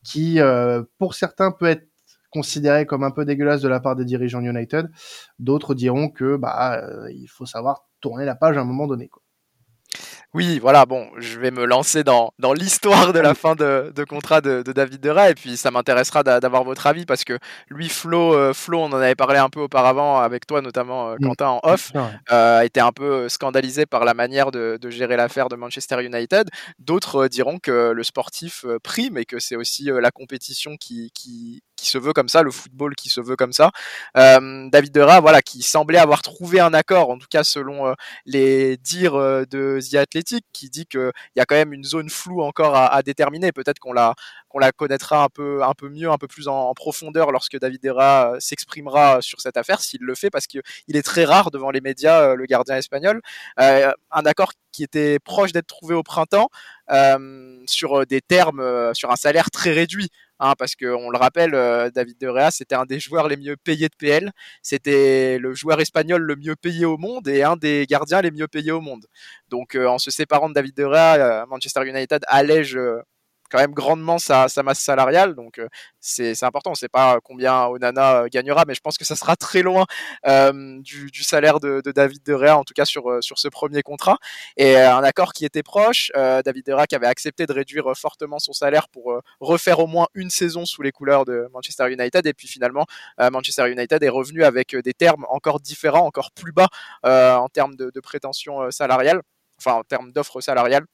qui, 0.05 0.41
euh, 0.41 0.83
pour 0.99 1.15
certains, 1.15 1.53
peut 1.53 1.67
être 1.67 1.89
considéré 2.31 2.87
comme 2.87 3.05
un 3.05 3.11
peu 3.11 3.25
dégueulasse 3.25 3.61
de 3.61 3.69
la 3.69 3.79
part 3.79 3.95
des 3.95 4.05
dirigeants 4.05 4.41
United. 4.41 4.91
D'autres 5.39 5.75
diront 5.75 6.09
que 6.09 6.37
bah 6.37 6.81
euh, 6.83 7.11
il 7.13 7.29
faut 7.29 7.47
savoir 7.47 7.87
tourner 8.01 8.25
la 8.25 8.35
page 8.35 8.57
à 8.57 8.63
un 8.63 8.65
moment 8.65 8.87
donné. 8.87 9.09
Quoi. 9.09 9.23
Oui, 10.35 10.59
voilà, 10.61 10.87
bon, 10.87 11.11
je 11.19 11.39
vais 11.39 11.51
me 11.51 11.67
lancer 11.67 12.05
dans, 12.05 12.33
dans 12.39 12.55
l'histoire 12.55 13.13
de 13.13 13.19
la 13.19 13.35
fin 13.35 13.55
de, 13.55 13.93
de 13.95 14.05
contrat 14.05 14.41
de, 14.41 14.63
de, 14.63 14.73
David 14.73 14.99
Dera 14.99 15.29
et 15.29 15.35
puis 15.35 15.59
ça 15.59 15.71
m'intéressera 15.71 16.23
d'avoir 16.23 16.65
votre 16.65 16.87
avis 16.87 17.05
parce 17.05 17.23
que 17.23 17.39
lui, 17.69 17.91
Flo, 17.91 18.35
euh, 18.35 18.55
Flo, 18.55 18.79
on 18.81 18.87
en 18.87 18.95
avait 18.95 19.15
parlé 19.15 19.39
un 19.39 19.51
peu 19.51 19.61
auparavant 19.61 20.21
avec 20.21 20.47
toi, 20.47 20.63
notamment 20.63 21.11
euh, 21.11 21.17
Quentin 21.23 21.49
en 21.49 21.61
off, 21.65 21.93
euh, 21.95 22.61
a 22.61 22.65
été 22.65 22.81
un 22.81 22.93
peu 22.93 23.29
scandalisé 23.29 23.85
par 23.85 24.07
la 24.07 24.15
manière 24.15 24.51
de, 24.53 24.79
de 24.81 24.91
gérer 24.91 25.17
l'affaire 25.17 25.51
de 25.51 25.57
Manchester 25.57 26.03
United. 26.03 26.49
D'autres 26.79 27.29
diront 27.29 27.59
que 27.59 27.91
le 27.91 28.03
sportif 28.03 28.65
prime 28.83 29.19
et 29.19 29.27
que 29.27 29.39
c'est 29.39 29.57
aussi 29.57 29.91
la 29.93 30.11
compétition 30.11 30.79
qui, 30.79 31.11
qui, 31.13 31.63
qui 31.83 31.89
se 31.89 31.99
veut 31.99 32.13
comme 32.13 32.29
ça, 32.29 32.43
le 32.43 32.51
football 32.51 32.95
qui 32.95 33.11
se 33.11 33.21
veut 33.21 33.37
comme 33.37 33.53
ça. 33.53 33.73
Euh, 34.17 34.69
David 34.71 34.93
Dera, 34.93 35.21
voilà, 35.21 35.43
qui 35.43 35.63
semblait 35.63 35.99
avoir 35.99 36.23
trouvé 36.23 36.61
un 36.61 36.73
accord, 36.73 37.11
en 37.11 37.19
tout 37.19 37.27
cas 37.29 37.43
selon 37.43 37.89
euh, 37.89 37.95
les 38.25 38.77
dires 38.77 39.17
euh, 39.17 39.45
de 39.45 39.81
The 39.81 39.97
Athletic, 39.97 40.47
qui 40.53 40.71
dit 40.71 40.87
qu'il 40.87 41.11
y 41.37 41.41
a 41.41 41.45
quand 41.45 41.57
même 41.57 41.73
une 41.73 41.85
zone 41.85 42.09
floue 42.09 42.43
encore 42.43 42.77
à, 42.77 43.03
déterminer. 43.03 43.51
Peut-être 43.53 43.81
qu'on 43.81 43.93
la, 43.93 44.15
la 44.61 44.71
connaîtra 44.71 45.25
un 45.25 45.29
peu, 45.29 45.63
un 45.65 45.75
peu 45.75 45.89
mieux, 45.89 46.09
un 46.11 46.19
peu 46.19 46.29
plus 46.29 46.47
en, 46.47 46.73
profondeur 46.75 47.33
lorsque 47.33 47.59
David 47.59 47.83
Dera 47.83 48.35
s'exprimera 48.39 49.21
sur 49.21 49.41
cette 49.41 49.57
affaire, 49.57 49.81
s'il 49.81 50.01
le 50.03 50.15
fait, 50.15 50.31
parce 50.31 50.47
qu'il 50.47 50.63
est 50.89 51.03
très 51.03 51.25
rare 51.25 51.51
devant 51.51 51.71
les 51.71 51.81
médias, 51.81 52.35
le 52.35 52.47
gardien 52.47 52.77
espagnol. 52.77 53.21
un 53.59 54.27
accord 54.27 54.53
qui 54.71 54.83
était 54.85 55.19
proche 55.19 55.53
d'être 55.53 55.67
trouvé 55.67 55.95
au 55.95 56.03
printemps 56.03 56.49
euh, 56.91 57.59
sur 57.67 58.07
des 58.07 58.21
termes, 58.21 58.95
sur 58.95 59.11
un 59.11 59.17
salaire 59.17 59.51
très 59.51 59.73
réduit 59.73 60.11
hein, 60.43 60.55
parce 60.59 60.75
qu'on 60.75 61.11
le 61.11 61.19
rappelle, 61.19 61.55
euh, 61.55 61.91
David 61.91 62.19
De 62.19 62.29
Rea, 62.29 62.51
c'était 62.51 62.75
un 62.75 62.85
des 62.85 63.01
joueurs 63.01 63.29
les 63.29 63.37
mieux 63.37 63.57
payés 63.57 63.89
de 63.89 63.95
PL, 63.97 64.33
c'était 64.63 65.39
le 65.39 65.55
joueur 65.55 65.81
espagnol 65.81 66.23
le 66.23 66.37
mieux 66.37 66.57
payé 66.57 66.85
au 66.85 66.99
monde 66.99 67.29
et 67.29 67.43
un 67.45 67.57
des 67.57 67.87
gardiens 67.89 68.21
les 68.21 68.31
mieux 68.31 68.49
payés 68.49 68.73
au 68.73 68.81
monde. 68.81 69.07
Donc 69.49 69.75
euh, 69.75 69.87
en 69.87 69.99
se 69.99 70.11
séparant 70.11 70.49
de 70.49 70.55
David 70.55 70.77
De 70.77 70.85
Rea, 70.85 71.43
euh, 71.43 71.47
Manchester 71.47 71.87
United 71.89 72.23
allège 72.27 72.79
quand 73.53 73.59
même 73.59 73.75
grandement 73.75 74.19
sa, 74.19 74.49
masse 74.65 74.81
salariale. 74.81 75.35
Donc 75.35 75.59
euh, 75.59 75.69
c'est 76.01 76.43
important. 76.43 76.71
On 76.71 76.73
ne 76.73 76.77
sait 76.77 76.89
pas 76.89 77.19
combien 77.23 77.67
Onana 77.67 78.23
euh, 78.23 78.29
gagnera, 78.33 78.65
mais 78.67 78.75
je 78.75 78.81
pense 78.81 78.97
que 78.97 79.05
ça 79.05 79.15
sera 79.15 79.37
très 79.37 79.63
loin 79.63 79.85
euh, 80.27 80.81
du, 80.81 81.23
salaire 81.23 81.61
de, 81.61 81.83
David 81.95 82.23
De 82.25 82.33
Rea, 82.33 82.57
en 82.57 82.65
tout 82.65 82.73
cas 82.75 82.87
sur, 82.87 83.23
sur 83.23 83.39
ce 83.39 83.49
premier 83.49 83.83
contrat. 83.83 84.17
Et 84.57 84.77
un 84.77 85.05
accord 85.05 85.35
qui 85.35 85.45
était 85.45 85.63
proche. 85.63 86.11
David 86.15 86.65
De 86.67 86.73
Rea 86.73 86.87
qui 86.87 86.95
avait 86.95 87.07
accepté 87.07 87.47
de 87.47 87.53
réduire 87.53 87.93
fortement 87.95 88.39
son 88.39 88.53
salaire 88.55 88.89
pour 88.89 89.21
refaire 89.41 89.81
au 89.81 89.87
moins 89.87 90.07
une 90.15 90.31
saison 90.31 90.65
sous 90.65 90.81
les 90.83 90.93
couleurs 90.93 91.25
de 91.27 91.47
Manchester 91.53 91.93
United. 91.93 92.27
Et 92.27 92.33
puis 92.33 92.49
finalement, 92.49 92.87
Manchester 93.19 93.71
United 93.71 94.03
est 94.03 94.09
revenu 94.09 94.45
avec 94.45 94.75
des 94.75 94.95
termes 94.95 95.27
encore 95.29 95.61
différents, 95.61 96.07
encore 96.07 96.31
plus 96.33 96.53
bas 96.53 96.69
en 97.03 97.49
termes 97.49 97.77
de, 97.77 97.91
de 97.91 98.01
prétention 98.01 98.71
salariale, 98.71 99.21
enfin 99.59 99.75
en 99.75 99.83
termes 99.83 100.13
d'offres 100.13 100.41
salariales. 100.41 100.87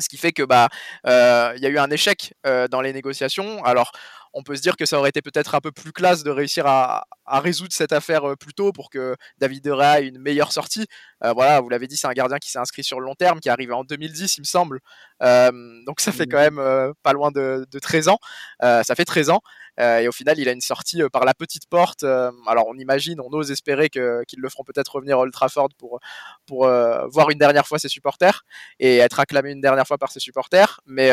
Ce 0.00 0.08
qui 0.08 0.16
fait 0.16 0.32
que 0.32 0.42
bah 0.42 0.68
il 1.04 1.62
y 1.62 1.66
a 1.66 1.68
eu 1.68 1.78
un 1.78 1.90
échec 1.90 2.34
dans 2.70 2.80
les 2.80 2.92
négociations. 2.92 3.64
Alors 3.64 3.92
on 4.34 4.42
peut 4.42 4.56
se 4.56 4.62
dire 4.62 4.76
que 4.76 4.86
ça 4.86 4.98
aurait 4.98 5.08
été 5.08 5.22
peut-être 5.22 5.54
un 5.54 5.60
peu 5.60 5.72
plus 5.72 5.92
classe 5.92 6.22
de 6.22 6.30
réussir 6.30 6.66
à, 6.66 7.04
résoudre 7.26 7.72
cette 7.72 7.92
affaire 7.92 8.36
plus 8.38 8.54
tôt 8.54 8.72
pour 8.72 8.90
que 8.90 9.16
David 9.38 9.66
Rea 9.68 10.00
ait 10.00 10.06
une 10.06 10.18
meilleure 10.18 10.52
sortie. 10.52 10.86
Euh, 11.24 11.32
voilà, 11.32 11.60
vous 11.60 11.68
l'avez 11.68 11.86
dit, 11.86 11.96
c'est 11.96 12.06
un 12.06 12.12
gardien 12.12 12.38
qui 12.38 12.50
s'est 12.50 12.58
inscrit 12.58 12.84
sur 12.84 13.00
le 13.00 13.06
long 13.06 13.14
terme, 13.14 13.40
qui 13.40 13.48
est 13.48 13.52
arrivé 13.52 13.72
en 13.72 13.84
2010, 13.84 14.36
il 14.36 14.40
me 14.40 14.44
semble. 14.44 14.80
Euh, 15.22 15.50
donc 15.84 16.00
ça 16.00 16.12
fait 16.12 16.26
quand 16.26 16.38
même 16.38 16.58
euh, 16.58 16.92
pas 17.02 17.12
loin 17.12 17.30
de, 17.30 17.66
de 17.70 17.78
13 17.78 18.08
ans. 18.08 18.18
ça 18.60 18.94
fait 18.94 19.04
13 19.04 19.30
ans. 19.30 19.40
et 19.78 20.08
au 20.08 20.12
final, 20.12 20.38
il 20.38 20.48
a 20.48 20.52
une 20.52 20.60
sortie 20.60 21.02
par 21.12 21.24
la 21.24 21.34
petite 21.34 21.68
porte. 21.68 22.02
alors 22.04 22.66
on 22.68 22.74
imagine, 22.74 23.20
on 23.20 23.32
ose 23.32 23.50
espérer 23.50 23.88
qu'ils 23.88 24.38
le 24.38 24.48
feront 24.48 24.64
peut-être 24.64 24.94
revenir 24.96 25.18
à 25.18 25.20
Old 25.20 25.32
Trafford 25.32 25.68
pour, 25.78 26.00
pour 26.46 26.66
voir 26.66 27.30
une 27.30 27.38
dernière 27.38 27.66
fois 27.66 27.78
ses 27.78 27.88
supporters 27.88 28.44
et 28.80 28.98
être 28.98 29.20
acclamé 29.20 29.52
une 29.52 29.60
dernière 29.60 29.86
fois 29.86 29.98
par 29.98 30.10
ses 30.10 30.20
supporters. 30.20 30.80
Mais, 30.86 31.10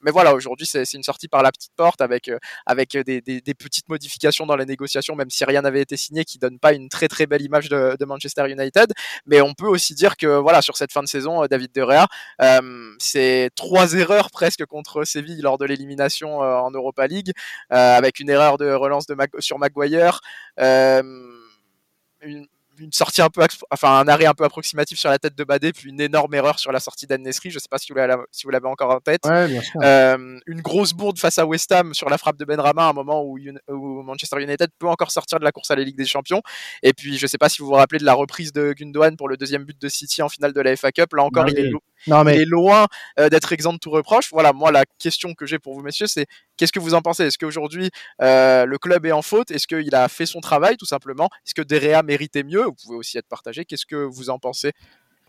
mais 0.00 0.10
voilà, 0.10 0.34
aujourd'hui, 0.34 0.66
c'est, 0.66 0.84
c'est 0.84 0.96
une 0.96 1.02
sortie 1.02 1.28
par 1.28 1.42
la 1.42 1.50
petite 1.50 1.72
porte 1.76 2.00
avec 2.00 2.30
avec 2.66 2.96
des, 2.96 3.20
des, 3.20 3.40
des, 3.40 3.54
petites 3.54 3.88
modifications 3.88 4.46
dans 4.46 4.56
les 4.56 4.66
négociations, 4.66 5.14
même 5.16 5.30
si 5.30 5.44
rien 5.44 5.62
n'avait 5.62 5.80
été 5.80 5.96
signé, 5.96 6.24
qui 6.24 6.38
donne 6.38 6.58
pas 6.58 6.72
une 6.72 6.88
très 6.88 7.08
très 7.08 7.26
belle 7.26 7.42
image 7.42 7.68
de, 7.68 7.96
de, 7.98 8.04
Manchester 8.04 8.48
United. 8.48 8.92
Mais 9.26 9.40
on 9.44 9.54
peut 9.54 9.66
aussi 9.66 9.94
dire 9.94 10.16
que 10.16 10.26
voilà, 10.26 10.62
sur 10.62 10.76
cette 10.76 10.92
fin 10.92 11.02
de 11.02 11.08
saison, 11.08 11.44
David 11.46 11.72
De 11.72 11.82
Gea, 11.82 12.06
euh, 12.42 12.94
c'est 12.98 13.50
trois 13.54 13.94
erreurs 13.94 14.30
presque 14.30 14.64
contre 14.66 15.04
Séville 15.04 15.40
lors 15.40 15.58
de 15.58 15.64
l'élimination 15.64 16.42
euh, 16.42 16.56
en 16.56 16.70
Europa 16.70 17.06
League, 17.06 17.32
euh, 17.72 17.96
avec 17.96 18.20
une 18.20 18.30
erreur 18.30 18.58
de 18.58 18.70
relance 18.72 19.06
de 19.06 19.14
Mag 19.14 19.30
sur 19.38 19.58
Maguire. 19.58 20.20
Une, 22.26 22.46
une 22.78 22.92
sortie 22.92 23.22
un 23.22 23.30
peu, 23.30 23.42
enfin 23.70 23.98
un 23.98 24.08
arrêt 24.08 24.26
un 24.26 24.34
peu 24.34 24.44
approximatif 24.44 24.98
sur 24.98 25.10
la 25.10 25.18
tête 25.18 25.36
de 25.36 25.44
Badé, 25.44 25.72
puis 25.72 25.90
une 25.90 26.00
énorme 26.00 26.34
erreur 26.34 26.58
sur 26.58 26.72
la 26.72 26.80
sortie 26.80 27.06
d'Annesri. 27.06 27.50
Je 27.50 27.58
sais 27.58 27.68
pas 27.70 27.78
si 27.78 27.92
vous 27.92 27.98
l'avez, 27.98 28.22
si 28.30 28.46
encore 28.64 28.90
en 28.90 29.00
tête. 29.00 29.24
Ouais, 29.24 29.60
euh, 29.82 30.38
une 30.46 30.60
grosse 30.60 30.92
bourde 30.92 31.18
face 31.18 31.38
à 31.38 31.46
West 31.46 31.70
Ham 31.72 31.94
sur 31.94 32.08
la 32.08 32.18
frappe 32.18 32.36
de 32.36 32.44
Benrama, 32.44 32.86
à 32.86 32.90
un 32.90 32.92
moment 32.92 33.22
où, 33.22 33.38
où, 33.68 33.93
Manchester 34.04 34.42
United 34.42 34.70
peut 34.78 34.88
encore 34.88 35.10
sortir 35.10 35.38
de 35.38 35.44
la 35.44 35.52
course 35.52 35.70
à 35.70 35.76
la 35.76 35.82
Ligue 35.82 35.96
des 35.96 36.06
Champions. 36.06 36.42
Et 36.82 36.92
puis 36.92 37.18
je 37.18 37.26
sais 37.26 37.38
pas 37.38 37.48
si 37.48 37.62
vous 37.62 37.68
vous 37.68 37.74
rappelez 37.74 37.98
de 37.98 38.04
la 38.04 38.14
reprise 38.14 38.52
de 38.52 38.72
Gundogan 38.72 39.16
pour 39.16 39.28
le 39.28 39.36
deuxième 39.36 39.64
but 39.64 39.80
de 39.80 39.88
City 39.88 40.22
en 40.22 40.28
finale 40.28 40.52
de 40.52 40.60
la 40.60 40.76
FA 40.76 40.92
Cup. 40.92 41.12
Là 41.14 41.24
encore, 41.24 41.48
il, 41.48 41.58
est, 41.58 41.70
non, 42.06 42.24
mais... 42.24 42.36
il 42.36 42.42
est 42.42 42.46
loin 42.46 42.86
d'être 43.18 43.52
exempt 43.52 43.74
de 43.74 43.78
tout 43.78 43.90
reproche. 43.90 44.28
Voilà, 44.30 44.52
moi 44.52 44.70
la 44.70 44.84
question 44.98 45.34
que 45.34 45.46
j'ai 45.46 45.58
pour 45.58 45.74
vous 45.74 45.82
messieurs, 45.82 46.06
c'est 46.06 46.26
qu'est-ce 46.56 46.72
que 46.72 46.80
vous 46.80 46.94
en 46.94 47.02
pensez? 47.02 47.24
Est-ce 47.24 47.38
qu'aujourd'hui 47.38 47.90
le 48.20 48.76
club 48.76 49.06
est 49.06 49.12
en 49.12 49.22
faute? 49.22 49.50
Est-ce 49.50 49.66
qu'il 49.66 49.94
a 49.94 50.08
fait 50.08 50.26
son 50.26 50.40
travail 50.40 50.76
tout 50.76 50.86
simplement? 50.86 51.28
Est-ce 51.46 51.54
que 51.54 51.62
Derea 51.62 52.02
méritait 52.02 52.42
mieux? 52.42 52.64
Vous 52.64 52.74
pouvez 52.84 52.96
aussi 52.96 53.18
être 53.18 53.28
partagé. 53.28 53.64
Qu'est-ce 53.64 53.86
que 53.86 53.96
vous 53.96 54.30
en 54.30 54.38
pensez? 54.38 54.72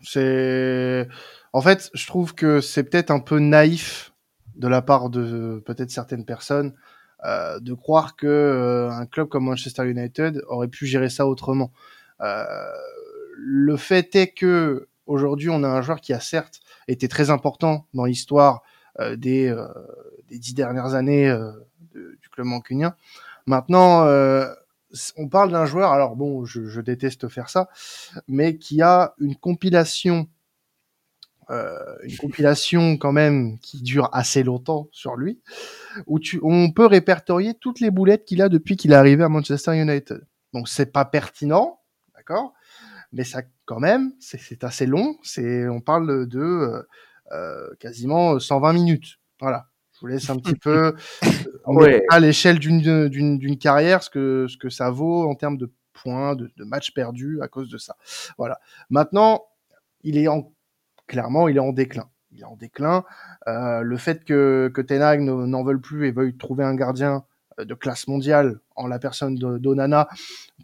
C'est 0.02 1.08
en 1.52 1.62
fait, 1.62 1.90
je 1.94 2.06
trouve 2.06 2.34
que 2.34 2.60
c'est 2.60 2.84
peut-être 2.84 3.10
un 3.10 3.20
peu 3.20 3.38
naïf 3.38 4.12
de 4.56 4.68
la 4.68 4.82
part 4.82 5.08
de 5.08 5.62
peut-être 5.64 5.90
certaines 5.90 6.26
personnes 6.26 6.74
euh, 7.24 7.60
de 7.60 7.72
croire 7.72 8.16
que 8.16 8.26
euh, 8.26 8.90
un 8.90 9.06
club 9.06 9.28
comme 9.28 9.44
Manchester 9.44 9.88
United 9.88 10.42
aurait 10.48 10.68
pu 10.68 10.86
gérer 10.86 11.08
ça 11.08 11.26
autrement. 11.26 11.72
Euh, 12.20 12.44
le 13.38 13.76
fait 13.76 14.14
est 14.14 14.28
que 14.28 14.88
aujourd'hui, 15.06 15.50
on 15.50 15.62
a 15.62 15.68
un 15.68 15.82
joueur 15.82 16.00
qui 16.00 16.12
a 16.12 16.20
certes 16.20 16.60
été 16.88 17.08
très 17.08 17.30
important 17.30 17.86
dans 17.94 18.04
l'histoire 18.04 18.62
des, 19.16 19.54
des 20.30 20.38
dix 20.38 20.54
dernières 20.54 20.94
années 20.94 21.30
du 21.94 22.28
club 22.30 22.46
mancunien. 22.46 22.96
Maintenant, 23.44 24.06
on 25.16 25.28
parle 25.28 25.52
d'un 25.52 25.66
joueur, 25.66 25.92
alors 25.92 26.16
bon, 26.16 26.46
je, 26.46 26.66
je, 26.66 26.80
déteste 26.80 27.28
faire 27.28 27.50
ça, 27.50 27.68
mais 28.26 28.56
qui 28.56 28.80
a 28.80 29.14
une 29.18 29.36
compilation 29.36 30.28
euh, 31.48 31.78
une 32.02 32.16
compilation 32.16 32.96
quand 32.96 33.12
même 33.12 33.58
qui 33.60 33.80
dure 33.80 34.08
assez 34.12 34.42
longtemps 34.42 34.88
sur 34.90 35.14
lui, 35.14 35.38
où 36.06 36.18
tu, 36.18 36.40
on 36.42 36.70
peut 36.70 36.86
répertorier 36.86 37.54
toutes 37.54 37.80
les 37.80 37.90
boulettes 37.90 38.24
qu'il 38.24 38.42
a 38.42 38.48
depuis 38.48 38.76
qu'il 38.76 38.92
est 38.92 38.96
arrivé 38.96 39.24
à 39.24 39.28
Manchester 39.28 39.80
United. 39.80 40.26
Donc 40.52 40.68
c'est 40.68 40.92
pas 40.92 41.04
pertinent, 41.04 41.80
d'accord, 42.14 42.54
mais 43.12 43.24
ça 43.24 43.42
quand 43.64 43.80
même, 43.80 44.12
c'est 44.20 44.64
assez 44.64 44.86
long. 44.86 45.16
C'est, 45.22 45.68
on 45.68 45.80
parle 45.80 46.26
de 46.26 46.40
euh, 46.40 46.82
euh 47.32 47.74
quasiment 47.80 48.38
120 48.38 48.72
minutes. 48.72 49.16
Voilà. 49.40 49.66
Je 49.94 50.00
vous 50.00 50.06
laisse 50.08 50.28
un 50.28 50.36
petit 50.36 50.54
peu 50.54 50.94
ouais. 51.66 52.04
à 52.10 52.20
l'échelle 52.20 52.58
d'une 52.58 53.08
d'une 53.08 53.58
carrière 53.58 54.02
ce 54.02 54.10
que 54.10 54.46
ce 54.46 54.58
que 54.58 54.68
ça 54.68 54.90
vaut 54.90 55.26
en 55.28 55.34
termes 55.34 55.56
de 55.56 55.72
points, 55.94 56.36
de, 56.36 56.50
de 56.56 56.64
matchs 56.64 56.92
perdus 56.92 57.40
à 57.40 57.48
cause 57.48 57.70
de 57.70 57.78
ça. 57.78 57.96
Voilà. 58.36 58.60
Maintenant, 58.90 59.46
il 60.02 60.18
est 60.18 60.28
en 60.28 60.52
clairement, 61.06 61.48
il 61.48 61.56
est 61.56 61.60
en 61.60 61.72
déclin. 61.72 62.08
Il 62.36 62.42
est 62.42 62.44
en 62.44 62.56
déclin. 62.56 63.04
Euh, 63.48 63.80
le 63.80 63.96
fait 63.96 64.24
que, 64.24 64.70
que 64.74 64.80
Ten 64.82 65.24
n'en 65.24 65.64
veuille 65.64 65.80
plus 65.80 66.06
et 66.06 66.10
veuille 66.10 66.36
trouver 66.36 66.64
un 66.64 66.74
gardien 66.74 67.24
euh, 67.58 67.64
de 67.64 67.74
classe 67.74 68.08
mondiale 68.08 68.60
en 68.74 68.86
la 68.86 68.98
personne 68.98 69.36
d'Onana 69.36 70.08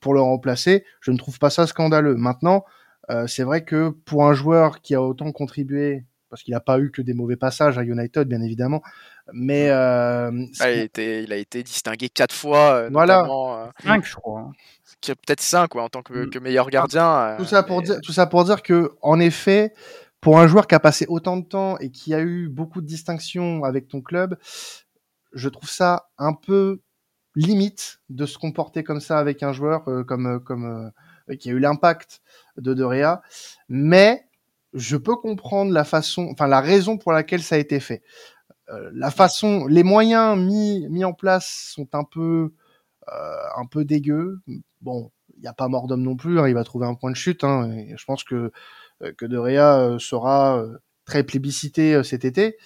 pour 0.01 0.15
le 0.15 0.21
remplacer, 0.21 0.85
je 1.01 1.11
ne 1.11 1.17
trouve 1.17 1.39
pas 1.39 1.51
ça 1.51 1.67
scandaleux. 1.67 2.17
Maintenant, 2.17 2.65
euh, 3.11 3.27
c'est 3.27 3.43
vrai 3.43 3.65
que 3.65 3.91
pour 3.91 4.27
un 4.27 4.35
joueur 4.35 4.81
qui 4.81 4.95
a 4.95 5.03
autant 5.03 5.33
contribué, 5.33 6.05
parce 6.31 6.43
qu'il 6.43 6.55
n'a 6.55 6.61
pas 6.61 6.79
eu 6.79 6.91
que 6.91 7.03
des 7.03 7.15
mauvais 7.15 7.37
passages 7.37 7.79
à 7.79 7.83
United, 7.83 8.29
bien 8.29 8.43
évidemment, 8.43 8.83
mais 9.33 9.69
euh, 9.71 10.31
ah, 10.61 10.71
il, 10.71 10.79
a 10.79 10.83
été, 10.83 11.23
il, 11.23 11.33
a 11.33 11.37
été, 11.37 11.63
distingué 11.63 12.09
quatre 12.09 12.35
fois, 12.35 12.75
euh, 12.75 12.91
voilà. 12.93 13.27
cinq, 13.83 14.05
je 14.05 14.15
crois. 14.15 14.41
Hein. 14.41 14.53
Peut-être 15.03 15.41
cinq, 15.41 15.75
ouais, 15.75 15.83
en 15.83 15.89
tant 15.89 16.03
que, 16.03 16.27
mm. 16.27 16.31
que 16.31 16.39
meilleur 16.39 16.71
gardien. 16.71 17.37
Tout 17.39 17.45
ça 17.45 17.63
pour 17.63 17.83
dire, 17.83 18.01
tout 18.03 18.13
ça 18.13 18.27
pour 18.27 18.45
dire 18.45 18.63
que, 18.63 18.93
en 19.03 19.19
effet, 19.21 19.75
pour 20.23 20.39
un 20.39 20.47
joueur 20.47 20.69
qui 20.69 20.75
a 20.75 20.81
passé 20.81 21.05
autant 21.09 21.37
de 21.37 21.45
temps 21.45 21.77
et 21.79 21.91
qui 21.91 22.15
a 22.15 22.21
eu 22.21 22.49
beaucoup 22.49 22.81
de 22.81 22.87
distinctions 22.87 23.65
avec 23.65 23.89
ton 23.89 24.01
club, 24.01 24.39
je 25.33 25.49
trouve 25.49 25.69
ça 25.69 26.09
un 26.17 26.33
peu 26.33 26.81
limite 27.35 28.01
de 28.09 28.25
se 28.25 28.39
comporter 28.39 28.85
comme 28.85 29.01
ça 29.01 29.19
avec 29.19 29.43
un 29.43 29.53
joueur 29.53 29.89
euh, 29.89 30.05
comme 30.05 30.27
euh, 30.27 30.39
comme 30.39 30.93
euh, 31.29 31.37
qui 31.37 31.51
a 31.51 31.53
eu 31.53 31.59
l'impact 31.59 32.21
de 32.57 32.73
De 32.73 32.87
mais 33.69 34.25
je 34.75 34.97
peux 34.97 35.17
comprendre 35.17 35.73
la 35.73 35.85
façon, 35.85 36.29
enfin 36.31 36.47
la 36.47 36.61
raison 36.61 36.99
pour 36.99 37.13
laquelle 37.13 37.43
ça 37.43 37.57
a 37.57 37.59
été 37.59 37.81
fait. 37.81 38.03
la 38.93 39.11
façon, 39.11 39.67
les 39.67 39.83
moyens 39.83 40.39
mis 40.39 40.87
mis 40.89 41.05
en 41.05 41.13
place 41.13 41.73
sont 41.75 41.89
un 41.95 42.05
peu 42.05 42.53
un 43.09 43.67
peu 43.67 43.85
dégueux. 43.85 44.41
Bon, 44.81 45.11
il 45.37 45.41
n'y 45.43 45.49
a 45.49 45.53
pas 45.53 45.69
mort 45.69 45.87
d'homme 45.87 46.03
non 46.03 46.17
plus. 46.17 46.39
Hein, 46.39 46.49
il 46.49 46.55
va 46.55 46.65
trouver 46.65 46.87
un 46.87 46.95
point 46.95 47.11
de 47.11 47.17
chute. 47.17 47.45
Hein, 47.45 47.71
et 47.73 47.95
je 47.97 48.05
pense 48.05 48.25
que 48.25 48.35
euh, 48.35 48.51
que 49.11 49.27
De 49.27 49.37
Rea 49.37 49.79
euh, 49.79 49.99
sera 49.99 50.59
euh, 50.59 50.79
très 51.05 51.25
plébiscité 51.25 52.03
cet 52.05 52.25
été. 52.25 52.57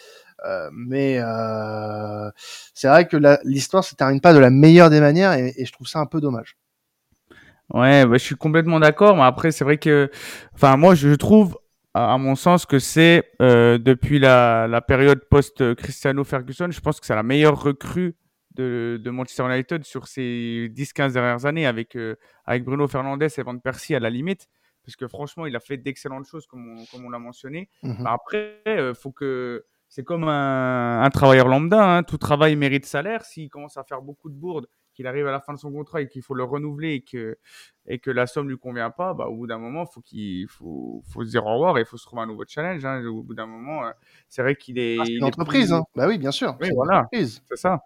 mais 0.72 1.18
c'est 2.74 2.88
vrai 2.88 3.08
que 3.08 3.16
l'histoire 3.44 3.82
se 3.82 3.94
termine 3.94 4.20
pas 4.20 4.34
de 4.34 4.38
la 4.38 4.50
meilleure 4.50 4.90
des 4.90 5.00
manières 5.00 5.32
et, 5.32 5.64
je 5.64 5.72
trouve 5.72 5.88
ça 5.88 5.98
un 5.98 6.06
peu 6.06 6.20
dommage. 6.20 6.56
Ouais, 7.72 8.06
bah, 8.06 8.12
je 8.12 8.22
suis 8.22 8.36
complètement 8.36 8.78
d'accord. 8.78 9.16
Mais 9.16 9.22
après, 9.22 9.50
c'est 9.50 9.64
vrai 9.64 9.78
que, 9.78 10.08
enfin, 10.54 10.76
moi, 10.76 10.94
je 10.94 11.12
trouve, 11.14 11.58
à, 11.94 12.16
mon 12.18 12.36
sens, 12.36 12.66
que 12.66 12.78
c'est 12.78 13.24
depuis 13.40 14.18
la, 14.18 14.80
période 14.86 15.20
post 15.30 15.74
Cristiano 15.74 16.22
Ferguson, 16.22 16.68
je 16.70 16.80
pense 16.80 17.00
que 17.00 17.06
c'est 17.06 17.16
la 17.16 17.24
meilleure 17.24 17.60
recrue 17.60 18.14
de, 18.54 19.00
de, 19.02 19.10
Manchester 19.10 19.46
United 19.46 19.84
sur 19.84 20.06
ces 20.06 20.70
10-15 20.74 21.12
dernières 21.14 21.46
années 21.46 21.66
avec, 21.66 21.96
avec 22.44 22.64
Bruno 22.64 22.86
Fernandes 22.86 23.22
et 23.22 23.42
Van 23.42 23.58
Persie 23.58 23.94
à 23.94 24.00
la 24.00 24.10
limite 24.10 24.48
parce 24.86 24.96
que 24.96 25.08
franchement, 25.08 25.46
il 25.46 25.56
a 25.56 25.60
fait 25.60 25.76
d'excellentes 25.76 26.26
choses, 26.26 26.46
comme 26.46 26.78
on, 26.78 26.84
comme 26.86 27.04
on 27.04 27.10
l'a 27.10 27.18
mentionné. 27.18 27.68
Mmh 27.82 28.04
bah, 28.04 28.12
après, 28.14 28.62
euh, 28.68 28.94
faut 28.94 29.10
que 29.10 29.64
c'est 29.88 30.04
comme 30.04 30.24
un, 30.24 31.02
un, 31.02 31.10
travailleur 31.10 31.48
lambda, 31.48 31.98
hein. 31.98 32.02
tout 32.04 32.18
travail 32.18 32.56
mérite 32.56 32.86
salaire. 32.86 33.24
S'il 33.24 33.50
commence 33.50 33.76
à 33.76 33.84
faire 33.84 34.00
beaucoup 34.00 34.30
de 34.30 34.34
bourdes, 34.34 34.68
qu'il 34.94 35.06
arrive 35.06 35.26
à 35.26 35.32
la 35.32 35.40
fin 35.40 35.52
de 35.52 35.58
son 35.58 35.70
contrat 35.70 36.00
et 36.00 36.08
qu'il 36.08 36.22
faut 36.22 36.34
le 36.34 36.44
renouveler 36.44 36.94
et 36.94 37.02
que, 37.02 37.36
et 37.86 37.98
que 37.98 38.10
la 38.10 38.26
somme 38.26 38.48
lui 38.48 38.58
convient 38.58 38.90
pas, 38.90 39.12
bah, 39.12 39.26
au 39.26 39.36
bout 39.36 39.46
d'un 39.46 39.58
moment, 39.58 39.86
faut 39.86 40.00
qu'il 40.00 40.48
faut, 40.48 41.02
faut 41.06 41.24
se 41.24 41.30
dire 41.30 41.44
au 41.44 41.52
revoir 41.52 41.76
et 41.78 41.82
il 41.82 41.86
faut 41.86 41.98
se 41.98 42.06
trouver 42.06 42.22
un 42.22 42.26
nouveau 42.26 42.44
challenge. 42.46 42.84
Hein. 42.84 43.04
Au 43.04 43.22
bout 43.22 43.34
d'un 43.34 43.46
moment, 43.46 43.84
euh, 43.84 43.90
c'est 44.28 44.42
vrai 44.42 44.56
qu'il 44.56 44.78
est. 44.78 44.98
Ah, 44.98 45.04
c'est 45.04 45.14
une 45.14 45.24
entreprise, 45.24 45.72
hein. 45.72 45.84
bah 45.94 46.08
oui, 46.08 46.16
bien 46.16 46.30
sûr. 46.30 46.56
Oui, 46.60 46.70
voilà. 46.74 47.08
C'est 47.12 47.56
ça 47.56 47.80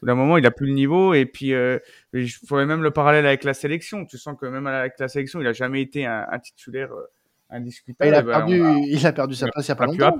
bout 0.00 0.06
d'un 0.06 0.14
moment, 0.14 0.36
il 0.36 0.46
a 0.46 0.50
plus 0.50 0.66
le 0.66 0.72
niveau. 0.72 1.14
Et 1.14 1.26
puis, 1.26 1.52
euh, 1.54 1.78
il 2.12 2.28
faudrait 2.28 2.66
même 2.66 2.82
le 2.82 2.90
parallèle 2.90 3.26
avec 3.26 3.44
la 3.44 3.54
sélection. 3.54 4.04
Tu 4.06 4.18
sens 4.18 4.36
que 4.40 4.46
même 4.46 4.66
avec 4.66 4.94
la 4.98 5.08
sélection, 5.08 5.40
il 5.40 5.46
a 5.46 5.52
jamais 5.52 5.82
été 5.82 6.06
un, 6.06 6.38
titulaire 6.42 6.92
euh, 6.92 7.06
indiscutable. 7.50 8.08
Il 8.10 8.14
a, 8.14 8.22
perdu, 8.22 8.62
il 8.86 9.06
a 9.06 9.12
perdu 9.12 9.34
sa 9.34 9.48
place 9.48 9.66
il 9.66 9.70
n'y 9.70 9.72
a 9.72 9.76
pas 9.76 9.86
longtemps. 9.86 10.18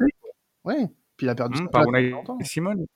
Oui, 0.64 0.87
puis 1.16 1.27
il 1.27 1.29
a 1.31 1.35
perdu 1.35 1.61
mmh, 1.61 1.64
sa 1.64 1.68
place 1.68 1.87
il 1.94 2.05
y 2.05 2.07
a 2.07 2.11
longtemps. 2.11 2.38
Simone. 2.42 2.87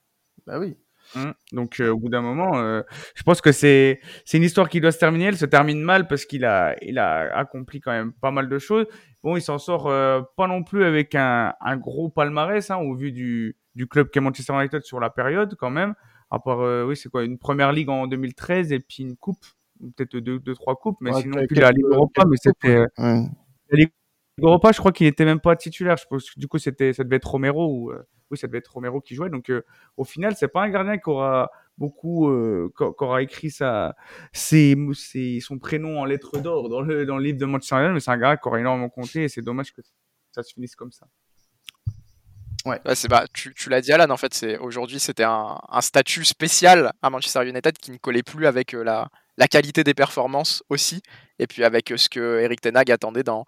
Bah 0.46 0.58
oui. 0.58 0.76
Mmh. 1.14 1.30
Donc 1.52 1.80
euh, 1.80 1.90
au 1.90 1.98
bout 1.98 2.08
d'un 2.08 2.22
moment, 2.22 2.58
euh, 2.58 2.82
je 3.14 3.22
pense 3.22 3.40
que 3.40 3.52
c'est 3.52 4.00
c'est 4.24 4.38
une 4.38 4.42
histoire 4.42 4.68
qui 4.68 4.80
doit 4.80 4.92
se 4.92 4.98
terminer. 4.98 5.26
Elle 5.26 5.36
se 5.36 5.46
termine 5.46 5.80
mal 5.80 6.08
parce 6.08 6.24
qu'il 6.24 6.44
a 6.44 6.74
il 6.82 6.98
a 6.98 7.36
accompli 7.36 7.80
quand 7.80 7.92
même 7.92 8.12
pas 8.12 8.30
mal 8.30 8.48
de 8.48 8.58
choses. 8.58 8.86
Bon, 9.22 9.36
il 9.36 9.42
s'en 9.42 9.58
sort 9.58 9.86
euh, 9.86 10.20
pas 10.36 10.46
non 10.48 10.62
plus 10.62 10.84
avec 10.84 11.14
un, 11.14 11.54
un 11.60 11.76
gros 11.76 12.08
palmarès 12.08 12.70
hein, 12.70 12.76
au 12.76 12.94
vu 12.94 13.12
du 13.12 13.56
du 13.74 13.86
club 13.86 14.10
qu'est 14.10 14.20
Manchester 14.20 14.54
United 14.54 14.82
sur 14.82 15.00
la 15.00 15.10
période 15.10 15.54
quand 15.56 15.70
même. 15.70 15.94
À 16.36 16.38
part, 16.38 16.60
euh, 16.60 16.84
oui, 16.84 16.96
c'est 16.96 17.08
quoi, 17.08 17.24
une 17.24 17.38
première 17.38 17.72
ligue 17.72 17.88
en 17.88 18.06
2013 18.06 18.72
et 18.72 18.78
puis 18.78 19.02
une 19.02 19.16
coupe, 19.16 19.44
peut-être 19.96 20.18
deux, 20.18 20.38
deux, 20.38 20.54
trois 20.54 20.76
coupes, 20.76 20.98
mais 21.00 21.12
sinon, 21.14 21.42
puis 21.48 21.56
la 21.58 21.70
Ligue 21.72 21.86
Europa, 21.86 22.24
mais 22.28 22.36
c'était. 22.36 22.76
Euh, 22.76 22.86
la 22.98 23.78
Ligue 23.78 23.90
Europa, 24.38 24.72
je 24.72 24.78
crois 24.78 24.92
qu'il 24.92 25.06
était 25.06 25.24
même 25.24 25.40
pas 25.40 25.56
titulaire. 25.56 25.96
Je 25.96 26.04
pense 26.06 26.30
que 26.30 26.38
du 26.38 26.46
coup, 26.46 26.58
c'était, 26.58 26.92
ça 26.92 27.04
devait 27.04 27.16
être 27.16 27.30
Romero 27.30 27.66
ou, 27.66 27.90
euh, 27.90 28.06
oui, 28.30 28.36
ça 28.36 28.46
devait 28.48 28.58
être 28.58 28.72
Romero 28.72 29.00
qui 29.00 29.14
jouait. 29.14 29.30
Donc, 29.30 29.50
au 29.96 30.04
final, 30.04 30.34
c'est 30.36 30.48
pas 30.48 30.62
un 30.62 30.68
gardien 30.68 30.98
qui 30.98 31.08
aura 31.08 31.50
beaucoup, 31.78 32.30
qui 32.76 32.82
aura 32.82 33.22
écrit 33.22 33.50
sa, 33.50 33.96
ses, 34.32 34.76
ses, 34.92 35.40
son 35.40 35.58
prénom 35.58 36.00
en 36.00 36.04
lettres 36.04 36.38
d'or 36.38 36.68
dans 36.68 36.82
le, 36.82 37.06
dans 37.06 37.16
le 37.16 37.24
livre 37.24 37.38
de 37.38 37.46
Manchester 37.46 37.76
United, 37.76 37.94
mais 37.94 38.00
c'est 38.00 38.10
un 38.10 38.18
gars 38.18 38.36
qui 38.36 38.46
aura 38.46 38.60
énormément 38.60 38.90
compté 38.90 39.24
et 39.24 39.28
c'est 39.28 39.42
dommage 39.42 39.72
que 39.72 39.80
ça 40.32 40.42
se 40.42 40.52
finisse 40.52 40.76
comme 40.76 40.92
ça. 40.92 41.06
Ouais. 42.66 42.80
c'est 42.94 43.08
bah, 43.08 43.24
tu, 43.32 43.54
tu 43.54 43.70
l'as 43.70 43.80
dit 43.80 43.92
Alan 43.92 44.12
en 44.12 44.16
fait, 44.16 44.34
c'est 44.34 44.58
aujourd'hui 44.58 44.98
c'était 44.98 45.22
un, 45.22 45.56
un, 45.68 45.80
statut 45.80 46.24
spécial 46.24 46.92
à 47.00 47.10
Manchester 47.10 47.48
United 47.48 47.78
qui 47.78 47.92
ne 47.92 47.96
collait 47.96 48.24
plus 48.24 48.46
avec 48.46 48.74
euh, 48.74 48.82
la, 48.82 49.08
la 49.36 49.46
qualité 49.46 49.84
des 49.84 49.94
performances 49.94 50.64
aussi, 50.68 51.00
et 51.38 51.46
puis 51.46 51.62
avec 51.62 51.92
euh, 51.92 51.96
ce 51.96 52.08
que 52.08 52.40
Eric 52.40 52.60
Tenag 52.60 52.90
attendait 52.90 53.22
dans, 53.22 53.44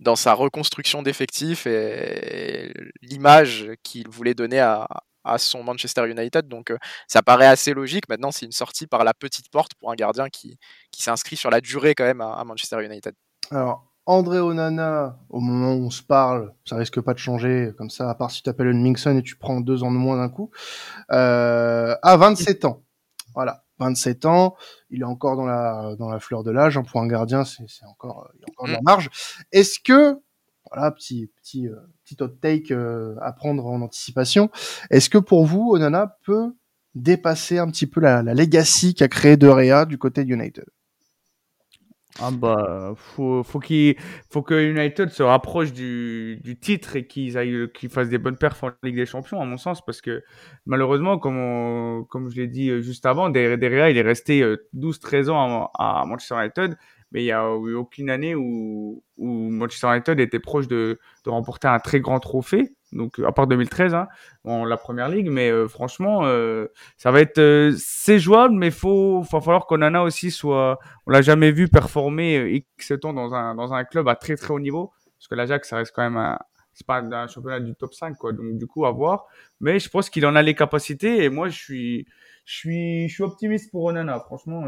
dans 0.00 0.16
sa 0.16 0.32
reconstruction 0.32 1.02
d'effectifs 1.02 1.66
et, 1.66 2.72
l'image 3.02 3.70
qu'il 3.84 4.08
voulait 4.08 4.34
donner 4.34 4.58
à, 4.58 4.88
à, 5.24 5.38
son 5.38 5.62
Manchester 5.62 6.08
United. 6.08 6.48
Donc 6.48 6.70
euh, 6.72 6.78
ça 7.06 7.22
paraît 7.22 7.46
assez 7.46 7.72
logique. 7.72 8.08
Maintenant, 8.08 8.32
c'est 8.32 8.46
une 8.46 8.52
sortie 8.52 8.88
par 8.88 9.04
la 9.04 9.14
petite 9.14 9.48
porte 9.50 9.74
pour 9.74 9.92
un 9.92 9.94
gardien 9.94 10.28
qui, 10.28 10.58
qui 10.90 11.02
s'inscrit 11.02 11.36
sur 11.36 11.50
la 11.50 11.60
durée 11.60 11.94
quand 11.94 12.04
même 12.04 12.20
à, 12.20 12.34
à 12.34 12.44
Manchester 12.44 12.84
United. 12.84 13.14
Alors, 13.52 13.84
André 14.06 14.38
Onana, 14.38 15.18
au 15.28 15.40
moment 15.40 15.74
où 15.74 15.86
on 15.86 15.90
se 15.90 16.02
parle, 16.02 16.54
ça 16.64 16.76
risque 16.76 17.00
pas 17.00 17.12
de 17.12 17.18
changer, 17.18 17.72
comme 17.76 17.90
ça, 17.90 18.08
à 18.08 18.14
part 18.14 18.30
si 18.30 18.40
tu 18.40 18.48
appelles 18.48 18.68
une 18.68 18.80
Mingson 18.80 19.16
et 19.18 19.22
tu 19.22 19.36
prends 19.36 19.60
deux 19.60 19.82
ans 19.82 19.90
de 19.90 19.96
moins 19.96 20.16
d'un 20.16 20.28
coup, 20.28 20.50
euh, 21.10 21.96
à 22.02 22.16
27 22.16 22.64
ans. 22.66 22.84
Voilà, 23.34 23.64
27 23.80 24.24
ans, 24.24 24.54
il 24.90 25.00
est 25.00 25.04
encore 25.04 25.36
dans 25.36 25.44
la, 25.44 25.96
dans 25.98 26.08
la 26.08 26.20
fleur 26.20 26.44
de 26.44 26.52
l'âge, 26.52 26.78
hein, 26.78 26.84
pour 26.84 27.00
un 27.00 27.08
gardien, 27.08 27.44
c'est 27.44 27.64
encore, 27.84 28.30
il 28.34 28.40
y 28.40 28.44
a 28.44 28.46
encore 28.52 28.66
de 28.68 28.72
la 28.72 28.80
mm. 28.80 28.84
marge. 28.84 29.10
Est-ce 29.50 29.80
que, 29.80 30.20
voilà, 30.70 30.92
petit, 30.92 31.32
petit, 31.42 31.66
euh, 31.66 31.74
petit 32.04 32.16
hot 32.22 32.28
take 32.28 32.72
euh, 32.72 33.16
à 33.20 33.32
prendre 33.32 33.66
en 33.66 33.82
anticipation, 33.82 34.50
est-ce 34.90 35.10
que 35.10 35.18
pour 35.18 35.46
vous, 35.46 35.72
Onana 35.72 36.16
peut 36.24 36.54
dépasser 36.94 37.58
un 37.58 37.68
petit 37.70 37.88
peu 37.88 38.00
la, 38.00 38.22
la 38.22 38.34
legacy 38.34 38.94
qu'a 38.94 39.08
créé 39.08 39.36
De 39.36 39.84
du 39.84 39.98
côté 39.98 40.24
de 40.24 40.32
United? 40.32 40.64
Ah 42.18 42.30
bah 42.30 42.94
faut 42.96 43.42
faut 43.42 43.60
qu'il 43.60 43.94
faut 44.30 44.42
que 44.42 44.54
United 44.54 45.10
se 45.10 45.22
rapproche 45.22 45.72
du, 45.74 46.40
du 46.42 46.58
titre 46.58 46.96
et 46.96 47.06
qu'ils 47.06 47.36
aillent 47.36 47.70
qu'ils 47.74 47.90
fassent 47.90 48.08
des 48.08 48.16
bonnes 48.16 48.38
perfs 48.38 48.64
en 48.64 48.70
Ligue 48.82 48.96
des 48.96 49.04
Champions 49.04 49.38
à 49.42 49.44
mon 49.44 49.58
sens 49.58 49.84
parce 49.84 50.00
que 50.00 50.22
malheureusement 50.64 51.18
comme 51.18 52.06
comme 52.08 52.30
je 52.30 52.36
l'ai 52.36 52.46
dit 52.46 52.70
euh, 52.70 52.80
juste 52.80 53.04
avant 53.04 53.28
derrière 53.28 53.90
il 53.90 53.98
est 53.98 54.02
resté 54.02 54.42
12 54.72 54.96
euh, 54.96 54.98
13 54.98 55.28
ans 55.28 55.70
à 55.78 56.04
Manchester 56.06 56.36
United 56.36 56.78
mais 57.12 57.22
il 57.22 57.26
y 57.26 57.32
a 57.32 57.44
eu 57.44 57.74
aucune 57.74 58.10
année 58.10 58.34
où, 58.34 59.02
où 59.16 59.50
Manchester 59.50 59.88
United 59.88 60.20
était 60.20 60.40
proche 60.40 60.68
de, 60.68 60.98
remporter 61.26 61.68
un 61.68 61.78
très 61.78 62.00
grand 62.00 62.20
trophée. 62.20 62.74
Donc 62.92 63.18
à 63.18 63.32
part 63.32 63.48
2013 63.48 63.94
hein, 63.94 64.06
en 64.44 64.64
la 64.64 64.76
première 64.76 65.08
ligue. 65.08 65.28
Mais 65.28 65.50
euh, 65.50 65.66
franchement 65.66 66.20
euh, 66.24 66.68
ça 66.96 67.10
va 67.10 67.20
être 67.20 67.38
euh, 67.38 67.74
c'est 67.76 68.20
jouable 68.20 68.54
mais 68.54 68.70
faut 68.70 69.22
va 69.22 69.40
falloir 69.40 69.66
qu'Onana 69.66 70.04
aussi 70.04 70.30
soit 70.30 70.78
on 71.06 71.10
l'a 71.10 71.20
jamais 71.20 71.50
vu 71.50 71.68
performer 71.68 72.64
X 72.78 72.92
temps 73.02 73.12
dans 73.12 73.34
un 73.34 73.56
dans 73.56 73.74
un 73.74 73.84
club 73.84 74.08
à 74.08 74.14
très 74.14 74.36
très 74.36 74.52
haut 74.52 74.60
niveau. 74.60 74.92
Parce 75.18 75.28
que 75.28 75.34
l'Ajax 75.34 75.68
ça 75.68 75.76
reste 75.76 75.92
quand 75.94 76.02
même 76.02 76.16
un 76.16 76.38
c'est 76.74 76.86
pas 76.86 77.00
un 77.00 77.26
championnat 77.26 77.58
du 77.58 77.74
top 77.74 77.94
5 77.94 78.16
quoi. 78.16 78.32
Donc 78.32 78.56
du 78.56 78.66
coup 78.66 78.86
à 78.86 78.92
voir. 78.92 79.26
Mais 79.60 79.78
je 79.80 79.88
pense 79.88 80.08
qu'il 80.08 80.24
en 80.26 80.36
a 80.36 80.42
les 80.42 80.54
capacités 80.54 81.24
et 81.24 81.28
moi 81.28 81.48
je 81.48 81.56
suis 81.56 82.06
je 82.46 82.54
suis 82.54 83.08
je 83.08 83.14
suis 83.14 83.22
optimiste 83.22 83.70
pour 83.70 83.84
Onana. 83.84 84.20
Franchement 84.20 84.62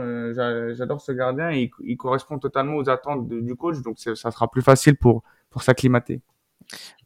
j'adore 0.74 1.00
ce 1.00 1.12
gardien 1.12 1.50
il, 1.52 1.70
il, 1.84 1.96
correspond 1.96 2.38
totalement 2.38 2.74
aux 2.76 2.90
attentes 2.90 3.28
du 3.28 3.54
coach. 3.54 3.80
Donc 3.80 3.98
ça 3.98 4.30
sera 4.30 4.50
plus 4.50 4.62
facile 4.62 4.96
pour 4.96 5.22
pour 5.48 5.62
s'acclimater. 5.62 6.20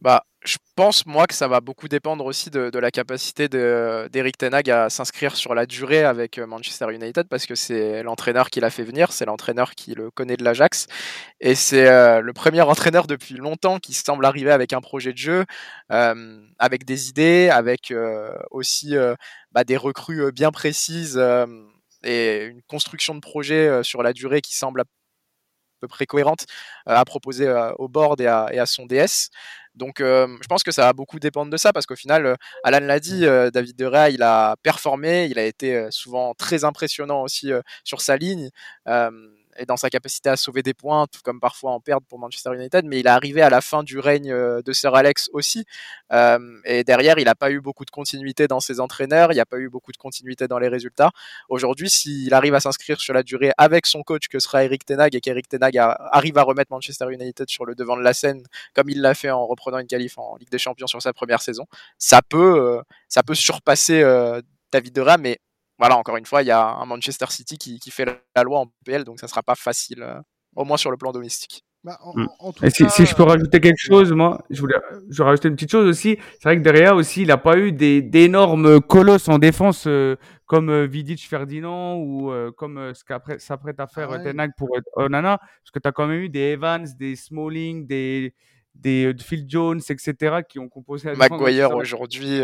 Bah, 0.01 0.25
je 0.45 0.57
pense 0.75 1.05
moi 1.05 1.27
que 1.27 1.33
ça 1.33 1.47
va 1.47 1.61
beaucoup 1.61 1.87
dépendre 1.87 2.25
aussi 2.25 2.49
de, 2.49 2.77
la 2.77 2.91
capacité 2.91 3.47
d'Eric 3.47 4.37
Tenag 4.37 4.69
à 4.69 4.89
s'inscrire 4.89 5.35
sur 5.35 5.55
la 5.55 5.65
durée 5.65 6.03
avec 6.03 6.37
euh, 6.37 6.47
Manchester 6.47 6.93
United 6.93 7.27
parce 7.29 7.45
que 7.45 7.55
c'est 7.55 8.03
l'entraîneur 8.03 8.49
qui 8.49 8.59
l'a 8.59 8.69
fait 8.69 8.83
venir, 8.83 9.11
c'est 9.11 9.25
l'entraîneur 9.25 9.75
qui 9.75 9.93
le 9.93 10.11
connaît 10.11 10.35
de 10.35 10.43
l'Ajax 10.43 10.87
et 11.39 11.55
c'est 11.55 11.87
euh, 11.87 12.19
le 12.21 12.33
premier 12.33 12.61
entraîneur 12.61 13.07
depuis 13.07 13.35
longtemps 13.35 13.79
qui 13.79 13.93
semble 13.93 14.25
arriver 14.25 14.51
avec 14.51 14.73
un 14.73 14.81
projet 14.81 15.13
de 15.13 15.17
jeu, 15.17 15.45
euh, 15.91 16.41
avec 16.59 16.85
des 16.85 17.09
idées, 17.09 17.49
avec 17.49 17.93
aussi 18.51 18.95
bah, 19.51 19.63
des 19.63 19.77
recrues 19.77 20.31
bien 20.31 20.51
précises 20.51 21.21
et 22.03 22.45
une 22.45 22.61
construction 22.63 23.15
de 23.15 23.19
projet 23.19 23.83
sur 23.83 24.03
la 24.03 24.13
durée 24.13 24.41
qui 24.41 24.55
semble 24.55 24.81
à 24.81 24.83
peu 25.81 25.87
près 25.87 26.05
cohérente 26.05 26.45
à 26.85 27.03
proposer 27.05 27.51
au 27.77 27.87
board 27.87 28.21
et 28.21 28.27
à 28.27 28.65
son 28.65 28.85
DS. 28.85 29.29
Donc 29.75 29.95
je 29.99 30.47
pense 30.47 30.63
que 30.63 30.71
ça 30.71 30.83
va 30.83 30.93
beaucoup 30.93 31.19
dépendre 31.19 31.51
de 31.51 31.57
ça 31.57 31.73
parce 31.73 31.85
qu'au 31.85 31.95
final, 31.95 32.35
Alan 32.63 32.79
l'a 32.85 32.99
dit, 32.99 33.21
David 33.21 33.75
De 33.75 33.85
Rea, 33.85 34.09
il 34.09 34.21
a 34.23 34.55
performé, 34.63 35.25
il 35.25 35.39
a 35.39 35.45
été 35.45 35.87
souvent 35.91 36.33
très 36.35 36.63
impressionnant 36.63 37.21
aussi 37.21 37.51
sur 37.83 38.01
sa 38.01 38.17
ligne 38.17 38.49
et 39.57 39.65
dans 39.65 39.77
sa 39.77 39.89
capacité 39.89 40.29
à 40.29 40.37
sauver 40.37 40.63
des 40.63 40.73
points, 40.73 41.07
tout 41.07 41.19
comme 41.23 41.39
parfois 41.39 41.71
en 41.71 41.79
perdre 41.79 42.05
pour 42.07 42.19
Manchester 42.19 42.51
United, 42.55 42.85
mais 42.85 42.99
il 42.99 43.05
est 43.05 43.09
arrivé 43.09 43.41
à 43.41 43.49
la 43.49 43.61
fin 43.61 43.83
du 43.83 43.99
règne 43.99 44.31
euh, 44.31 44.61
de 44.61 44.73
Sir 44.73 44.93
Alex 44.95 45.29
aussi. 45.33 45.65
Euh, 46.11 46.39
et 46.65 46.83
derrière, 46.83 47.17
il 47.19 47.25
n'a 47.25 47.35
pas 47.35 47.51
eu 47.51 47.61
beaucoup 47.61 47.85
de 47.85 47.91
continuité 47.91 48.47
dans 48.47 48.59
ses 48.59 48.79
entraîneurs, 48.79 49.31
il 49.31 49.35
n'y 49.35 49.41
a 49.41 49.45
pas 49.45 49.59
eu 49.59 49.69
beaucoup 49.69 49.91
de 49.91 49.97
continuité 49.97 50.47
dans 50.47 50.59
les 50.59 50.67
résultats. 50.67 51.11
Aujourd'hui, 51.49 51.89
s'il 51.89 52.33
arrive 52.33 52.55
à 52.55 52.59
s'inscrire 52.59 52.99
sur 52.99 53.13
la 53.13 53.23
durée 53.23 53.51
avec 53.57 53.85
son 53.85 54.03
coach 54.03 54.27
que 54.27 54.39
sera 54.39 54.63
Eric 54.63 54.85
Tenag 54.85 55.15
et 55.15 55.21
qu'Eric 55.21 55.47
Tenag 55.47 55.77
arrive 55.77 56.37
à 56.37 56.43
remettre 56.43 56.71
Manchester 56.71 57.05
United 57.11 57.49
sur 57.49 57.65
le 57.65 57.75
devant 57.75 57.97
de 57.97 58.01
la 58.03 58.13
scène, 58.13 58.43
comme 58.73 58.89
il 58.89 59.01
l'a 59.01 59.13
fait 59.13 59.31
en 59.31 59.45
reprenant 59.45 59.79
une 59.79 59.87
qualif 59.87 60.17
en 60.17 60.35
Ligue 60.37 60.49
des 60.49 60.57
Champions 60.57 60.87
sur 60.87 61.01
sa 61.01 61.13
première 61.13 61.41
saison, 61.41 61.65
ça 61.97 62.21
peut, 62.21 62.59
euh, 62.59 62.81
ça 63.07 63.23
peut 63.23 63.35
surpasser 63.35 64.03
David 64.71 64.93
De 64.93 65.01
Rea, 65.01 65.17
mais 65.17 65.39
voilà, 65.79 65.97
encore 65.97 66.17
une 66.17 66.25
fois, 66.25 66.43
il 66.43 66.47
y 66.47 66.51
a 66.51 66.65
un 66.65 66.85
Manchester 66.85 67.25
City 67.29 67.57
qui, 67.57 67.91
fait 67.91 68.05
la 68.35 68.43
loi 68.43 68.59
en 68.59 68.67
PL, 68.85 69.03
donc 69.03 69.19
ça 69.19 69.27
sera 69.27 69.41
pas 69.41 69.55
facile, 69.55 70.03
euh, 70.03 70.19
au 70.55 70.65
moins 70.65 70.77
sur 70.77 70.91
le 70.91 70.97
plan 70.97 71.11
domestique. 71.11 71.65
Bah, 71.83 71.99
mm. 72.15 72.69
si, 72.69 73.05
je 73.05 73.15
peux 73.15 73.23
rajouter 73.23 73.59
quelque 73.59 73.79
chose, 73.79 74.13
moi, 74.13 74.41
je 74.49 74.61
voulais, 74.61 74.77
je 75.09 75.21
rajouter 75.21 75.49
une 75.49 75.55
petite 75.55 75.71
chose 75.71 75.87
aussi. 75.87 76.17
C'est 76.33 76.43
vrai 76.43 76.57
que 76.57 76.61
derrière 76.61 76.95
aussi, 76.95 77.23
il 77.23 77.27
n'a 77.27 77.37
pas 77.37 77.57
eu 77.57 77.73
des 77.73 78.01
d'énormes 78.01 78.79
colosses 78.79 79.27
en 79.27 79.37
défense 79.37 79.85
euh, 79.87 80.15
comme 80.45 80.69
euh, 80.69 80.85
Vidic 80.85 81.27
Ferdinand 81.27 81.97
ou 81.97 82.31
comme 82.55 82.93
ce 82.93 83.03
qu'après 83.03 83.39
s'apprête 83.39 83.79
à 83.81 83.87
faire 83.87 84.11
ah 84.11 84.19
Tenag 84.19 84.51
pour 84.57 84.69
Onana, 84.95 85.39
parce 85.39 85.71
que 85.73 85.79
tu 85.79 85.87
as 85.87 85.91
quand 85.91 86.07
même 86.07 86.21
eu 86.21 86.29
des 86.29 86.53
Evans, 86.53 86.87
des 86.97 87.15
Smalling, 87.15 87.85
des 87.85 88.33
des 88.75 89.13
Phil 89.19 89.45
Jones, 89.47 89.81
etc., 89.89 90.37
qui 90.47 90.59
ont 90.59 90.69
composé. 90.69 91.13
La 91.13 91.27
Maguire 91.27 91.71
aujourd'hui. 91.71 92.39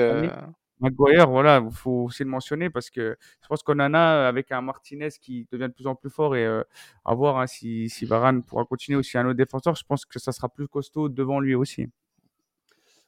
Maguire, 0.79 1.29
voilà, 1.29 1.61
il 1.63 1.75
faut 1.75 2.05
aussi 2.05 2.23
le 2.23 2.29
mentionner 2.29 2.69
parce 2.69 2.89
que 2.89 3.17
je 3.41 3.47
pense 3.47 3.63
qu'on 3.63 3.79
en 3.79 3.93
a 3.93 4.27
avec 4.27 4.51
un 4.51 4.61
Martinez 4.61 5.09
qui 5.21 5.45
devient 5.51 5.67
de 5.67 5.73
plus 5.73 5.87
en 5.87 5.95
plus 5.95 6.09
fort 6.09 6.37
et 6.37 6.45
euh, 6.45 6.63
à 7.03 7.13
voir 7.13 7.37
hein, 7.37 7.47
si, 7.47 7.89
si 7.89 8.05
Varane 8.05 8.43
pourra 8.43 8.63
continuer 8.63 8.97
aussi 8.97 9.17
un 9.17 9.25
autre 9.25 9.37
défenseur, 9.37 9.75
je 9.75 9.83
pense 9.83 10.05
que 10.05 10.19
ça 10.19 10.31
sera 10.31 10.47
plus 10.47 10.69
costaud 10.69 11.09
devant 11.09 11.41
lui 11.41 11.53
aussi. 11.53 11.87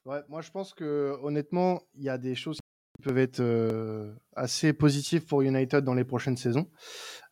Ouais, 0.06 0.20
moi 0.28 0.42
je 0.42 0.52
pense 0.52 0.74
que 0.74 1.16
honnêtement, 1.22 1.82
il 1.96 2.04
y 2.04 2.10
a 2.10 2.18
des 2.18 2.36
choses 2.36 2.58
qui 2.58 3.04
peuvent 3.04 3.18
être 3.18 3.40
euh, 3.40 4.14
assez 4.36 4.74
positives 4.74 5.26
pour 5.26 5.42
United 5.42 5.86
dans 5.86 5.94
les 5.94 6.04
prochaines 6.04 6.38
saisons 6.38 6.70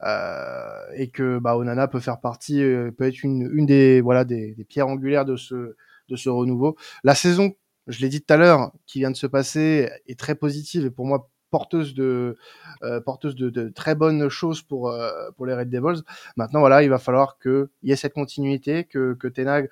euh, 0.04 0.86
et 0.95 1.10
que 1.10 1.39
bah, 1.39 1.58
Onana 1.58 1.89
peut 1.89 1.99
faire 1.99 2.21
partie, 2.21 2.60
peut 2.97 3.08
être 3.08 3.23
une, 3.23 3.49
une 3.54 3.65
des 3.65 3.99
voilà 3.99 4.23
des, 4.23 4.56
des 4.56 4.63
pierres 4.63 4.88
angulaires 4.88 5.25
de 5.25 5.36
ce 5.36 5.75
de 6.08 6.15
ce 6.15 6.30
renouveau. 6.30 6.78
La 7.04 7.13
saison 7.13 7.54
je 7.89 7.99
l'ai 8.02 8.10
dit 8.10 8.21
tout 8.21 8.34
à 8.34 8.38
l'heure, 8.38 8.71
qui 8.86 8.99
vient 8.99 9.12
de 9.12 9.17
se 9.17 9.28
passer 9.28 9.89
est 10.08 10.19
très 10.19 10.36
positive 10.36 10.86
et 10.86 10.91
pour 10.91 11.06
moi 11.06 11.30
porteuse 11.49 11.93
de 11.93 12.38
euh, 12.84 13.02
porteuse 13.02 13.36
de, 13.36 13.69
très 13.69 13.95
bonnes 13.95 14.30
choses 14.30 14.62
pour 14.62 14.89
euh, 14.89 15.32
pour 15.36 15.45
les 15.45 15.54
Red 15.54 15.69
Devils. 15.69 16.04
Maintenant 16.38 16.60
voilà, 16.60 16.84
il 16.84 16.89
va 16.89 16.99
falloir 16.99 17.38
qu'il 17.39 17.67
y 17.84 17.91
ait 17.91 17.95
cette 17.95 18.13
continuité, 18.13 18.86
que 18.86 19.13
que 19.13 19.28
Tenag 19.28 19.69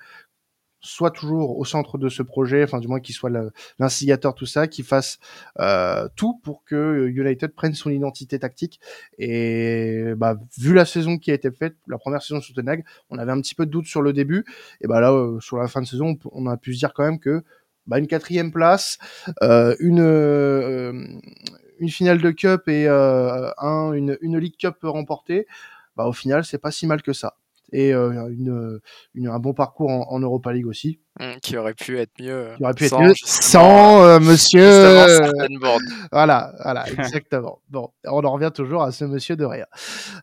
soit 0.80 1.10
toujours 1.10 1.58
au 1.58 1.64
centre 1.64 1.98
de 1.98 2.08
ce 2.08 2.22
projet, 2.22 2.62
enfin 2.62 2.78
du 2.78 2.86
moins 2.86 3.00
qu'il 3.00 3.14
soit 3.14 3.30
l'instigateur 3.80 4.34
tout 4.34 4.46
ça, 4.46 4.68
qu'il 4.68 4.84
fasse 4.84 5.18
euh, 5.58 6.08
tout 6.14 6.38
pour 6.44 6.64
que 6.64 7.08
United 7.08 7.52
prenne 7.54 7.74
son 7.74 7.90
identité 7.90 8.38
tactique. 8.38 8.80
Et 9.18 10.12
bah, 10.16 10.38
vu 10.56 10.74
la 10.74 10.84
saison 10.84 11.18
qui 11.18 11.32
a 11.32 11.34
été 11.34 11.50
faite, 11.50 11.74
la 11.88 11.98
première 11.98 12.22
saison 12.22 12.40
sous 12.40 12.52
Tenag, 12.52 12.84
on 13.10 13.18
avait 13.18 13.32
un 13.32 13.40
petit 13.40 13.56
peu 13.56 13.66
de 13.66 13.72
doute 13.72 13.86
sur 13.86 14.02
le 14.02 14.12
début. 14.12 14.44
Et 14.80 14.86
bah 14.86 15.00
là, 15.00 15.38
sur 15.40 15.56
la 15.58 15.66
fin 15.66 15.80
de 15.80 15.86
saison, 15.86 16.16
on 16.30 16.46
a 16.46 16.56
pu 16.56 16.74
se 16.74 16.78
dire 16.78 16.94
quand 16.94 17.04
même 17.04 17.18
que 17.18 17.42
bah, 17.88 17.98
une 17.98 18.06
quatrième 18.06 18.52
place, 18.52 18.98
euh, 19.42 19.74
une 19.80 20.00
euh, 20.00 20.92
une 21.80 21.88
finale 21.90 22.20
de 22.20 22.30
cup 22.30 22.68
et 22.68 22.86
euh, 22.88 23.50
un, 23.58 23.92
une, 23.92 24.18
une 24.20 24.38
League 24.38 24.56
Cup 24.58 24.76
remportée, 24.82 25.46
bah, 25.96 26.06
au 26.06 26.12
final, 26.12 26.44
c'est 26.44 26.58
pas 26.58 26.70
si 26.70 26.86
mal 26.86 27.02
que 27.02 27.12
ça. 27.12 27.36
Et 27.72 27.92
une, 27.92 28.80
une, 29.14 29.28
un 29.28 29.38
bon 29.38 29.52
parcours 29.52 29.90
en, 29.90 30.06
en 30.10 30.20
Europa 30.20 30.52
League 30.52 30.66
aussi. 30.66 31.00
Mmh, 31.20 31.40
qui 31.42 31.56
aurait 31.56 31.74
pu 31.74 31.98
être 31.98 32.12
mieux. 32.20 32.50
Qui 32.56 32.62
aurait 32.62 32.74
pu 32.74 32.84
être 32.84 33.00
mieux 33.00 33.14
sans 33.24 34.20
monsieur. 34.20 34.60
Voilà, 36.12 36.54
voilà, 36.62 36.88
exactement. 36.88 37.60
bon, 37.68 37.90
on 38.04 38.24
en 38.24 38.32
revient 38.32 38.50
toujours 38.54 38.82
à 38.82 38.92
ce 38.92 39.04
monsieur 39.04 39.36
de 39.36 39.44
rien. 39.44 39.66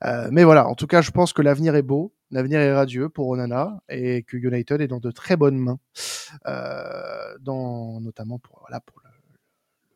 Euh, 0.03 0.29
mais 0.31 0.43
voilà, 0.43 0.67
en 0.67 0.75
tout 0.75 0.87
cas, 0.87 1.01
je 1.01 1.11
pense 1.11 1.33
que 1.33 1.41
l'avenir 1.41 1.75
est 1.75 1.81
beau, 1.81 2.13
l'avenir 2.31 2.59
est 2.59 2.73
radieux 2.73 3.09
pour 3.09 3.27
Onana 3.27 3.79
et 3.89 4.23
que 4.23 4.37
United 4.37 4.81
est 4.81 4.87
dans 4.87 4.99
de 4.99 5.11
très 5.11 5.35
bonnes 5.35 5.57
mains, 5.57 5.79
euh, 6.47 7.37
dans 7.41 7.99
notamment 8.01 8.39
pour 8.39 8.59
voilà 8.67 8.79
pour 8.81 8.99
le 9.03 9.04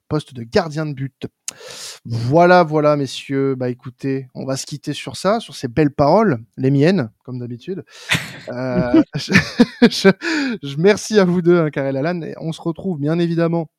poste 0.10 0.34
de 0.34 0.44
gardien 0.44 0.86
de 0.86 0.94
but. 0.94 1.28
Voilà, 2.06 2.64
voilà, 2.64 2.98
messieurs. 2.98 3.56
Bah 3.56 3.70
écoutez, 3.70 4.28
on 4.36 4.46
va 4.46 4.58
se 4.58 4.66
quitter 4.66 4.94
sur 4.94 5.16
ça, 5.16 5.40
sur 5.40 5.56
ces 5.56 5.68
belles 5.68 5.92
paroles, 5.94 6.40
les 6.58 6.72
miennes, 6.72 7.12
comme 7.24 7.40
d'habitude. 7.40 7.84
euh, 8.50 9.02
je, 9.16 9.34
je, 9.90 10.10
je, 10.64 10.76
merci 10.78 11.20
à 11.20 11.26
vous 11.26 11.42
deux, 11.42 11.60
hein, 11.60 11.70
Karel 11.70 11.98
Alan. 11.98 12.22
Et 12.22 12.34
on 12.42 12.52
se 12.52 12.62
retrouve 12.62 13.00
bien 13.00 13.20
évidemment 13.20 13.70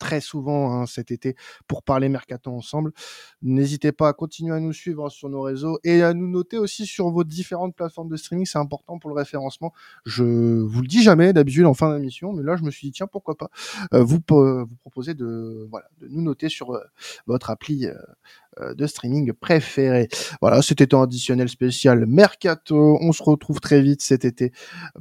très 0.00 0.20
souvent 0.20 0.72
hein, 0.72 0.86
cet 0.86 1.12
été 1.12 1.36
pour 1.68 1.84
parler 1.84 2.08
mercato 2.08 2.50
ensemble. 2.50 2.92
N'hésitez 3.42 3.92
pas 3.92 4.08
à 4.08 4.12
continuer 4.12 4.56
à 4.56 4.58
nous 4.58 4.72
suivre 4.72 5.08
sur 5.10 5.28
nos 5.28 5.42
réseaux 5.42 5.78
et 5.84 6.02
à 6.02 6.14
nous 6.14 6.28
noter 6.28 6.58
aussi 6.58 6.86
sur 6.86 7.10
vos 7.10 7.22
différentes 7.22 7.76
plateformes 7.76 8.08
de 8.08 8.16
streaming. 8.16 8.46
C'est 8.46 8.58
important 8.58 8.98
pour 8.98 9.10
le 9.10 9.16
référencement. 9.16 9.72
Je 10.04 10.24
vous 10.24 10.80
le 10.80 10.88
dis 10.88 11.02
jamais 11.02 11.32
d'habitude 11.32 11.66
en 11.66 11.74
fin 11.74 11.94
d'émission, 11.94 12.32
mais 12.32 12.42
là 12.42 12.56
je 12.56 12.64
me 12.64 12.70
suis 12.70 12.88
dit 12.88 12.92
tiens 12.92 13.06
pourquoi 13.06 13.36
pas 13.36 13.50
euh, 13.94 14.02
vous 14.02 14.18
vous 14.28 14.76
proposer 14.80 15.14
de 15.14 15.68
voilà 15.70 15.86
de 16.00 16.08
nous 16.08 16.22
noter 16.22 16.48
sur 16.48 16.74
euh, 16.74 16.80
votre 17.26 17.50
appli 17.50 17.86
euh, 17.86 18.74
de 18.74 18.86
streaming 18.86 19.32
préféré. 19.32 20.08
Voilà, 20.40 20.62
c'était 20.62 20.94
un 20.94 21.02
additionnel 21.02 21.48
spécial 21.48 22.06
mercato. 22.06 22.98
On 23.00 23.12
se 23.12 23.22
retrouve 23.22 23.60
très 23.60 23.80
vite 23.80 24.02
cet 24.02 24.24
été 24.24 24.52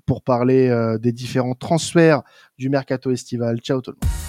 pour 0.05 0.21
parler 0.21 0.69
des 1.01 1.11
différents 1.11 1.55
transferts 1.55 2.21
du 2.57 2.69
mercato 2.69 3.11
estival. 3.11 3.59
Ciao 3.59 3.81
tout 3.81 3.91
le 3.91 3.97
monde. 4.05 4.28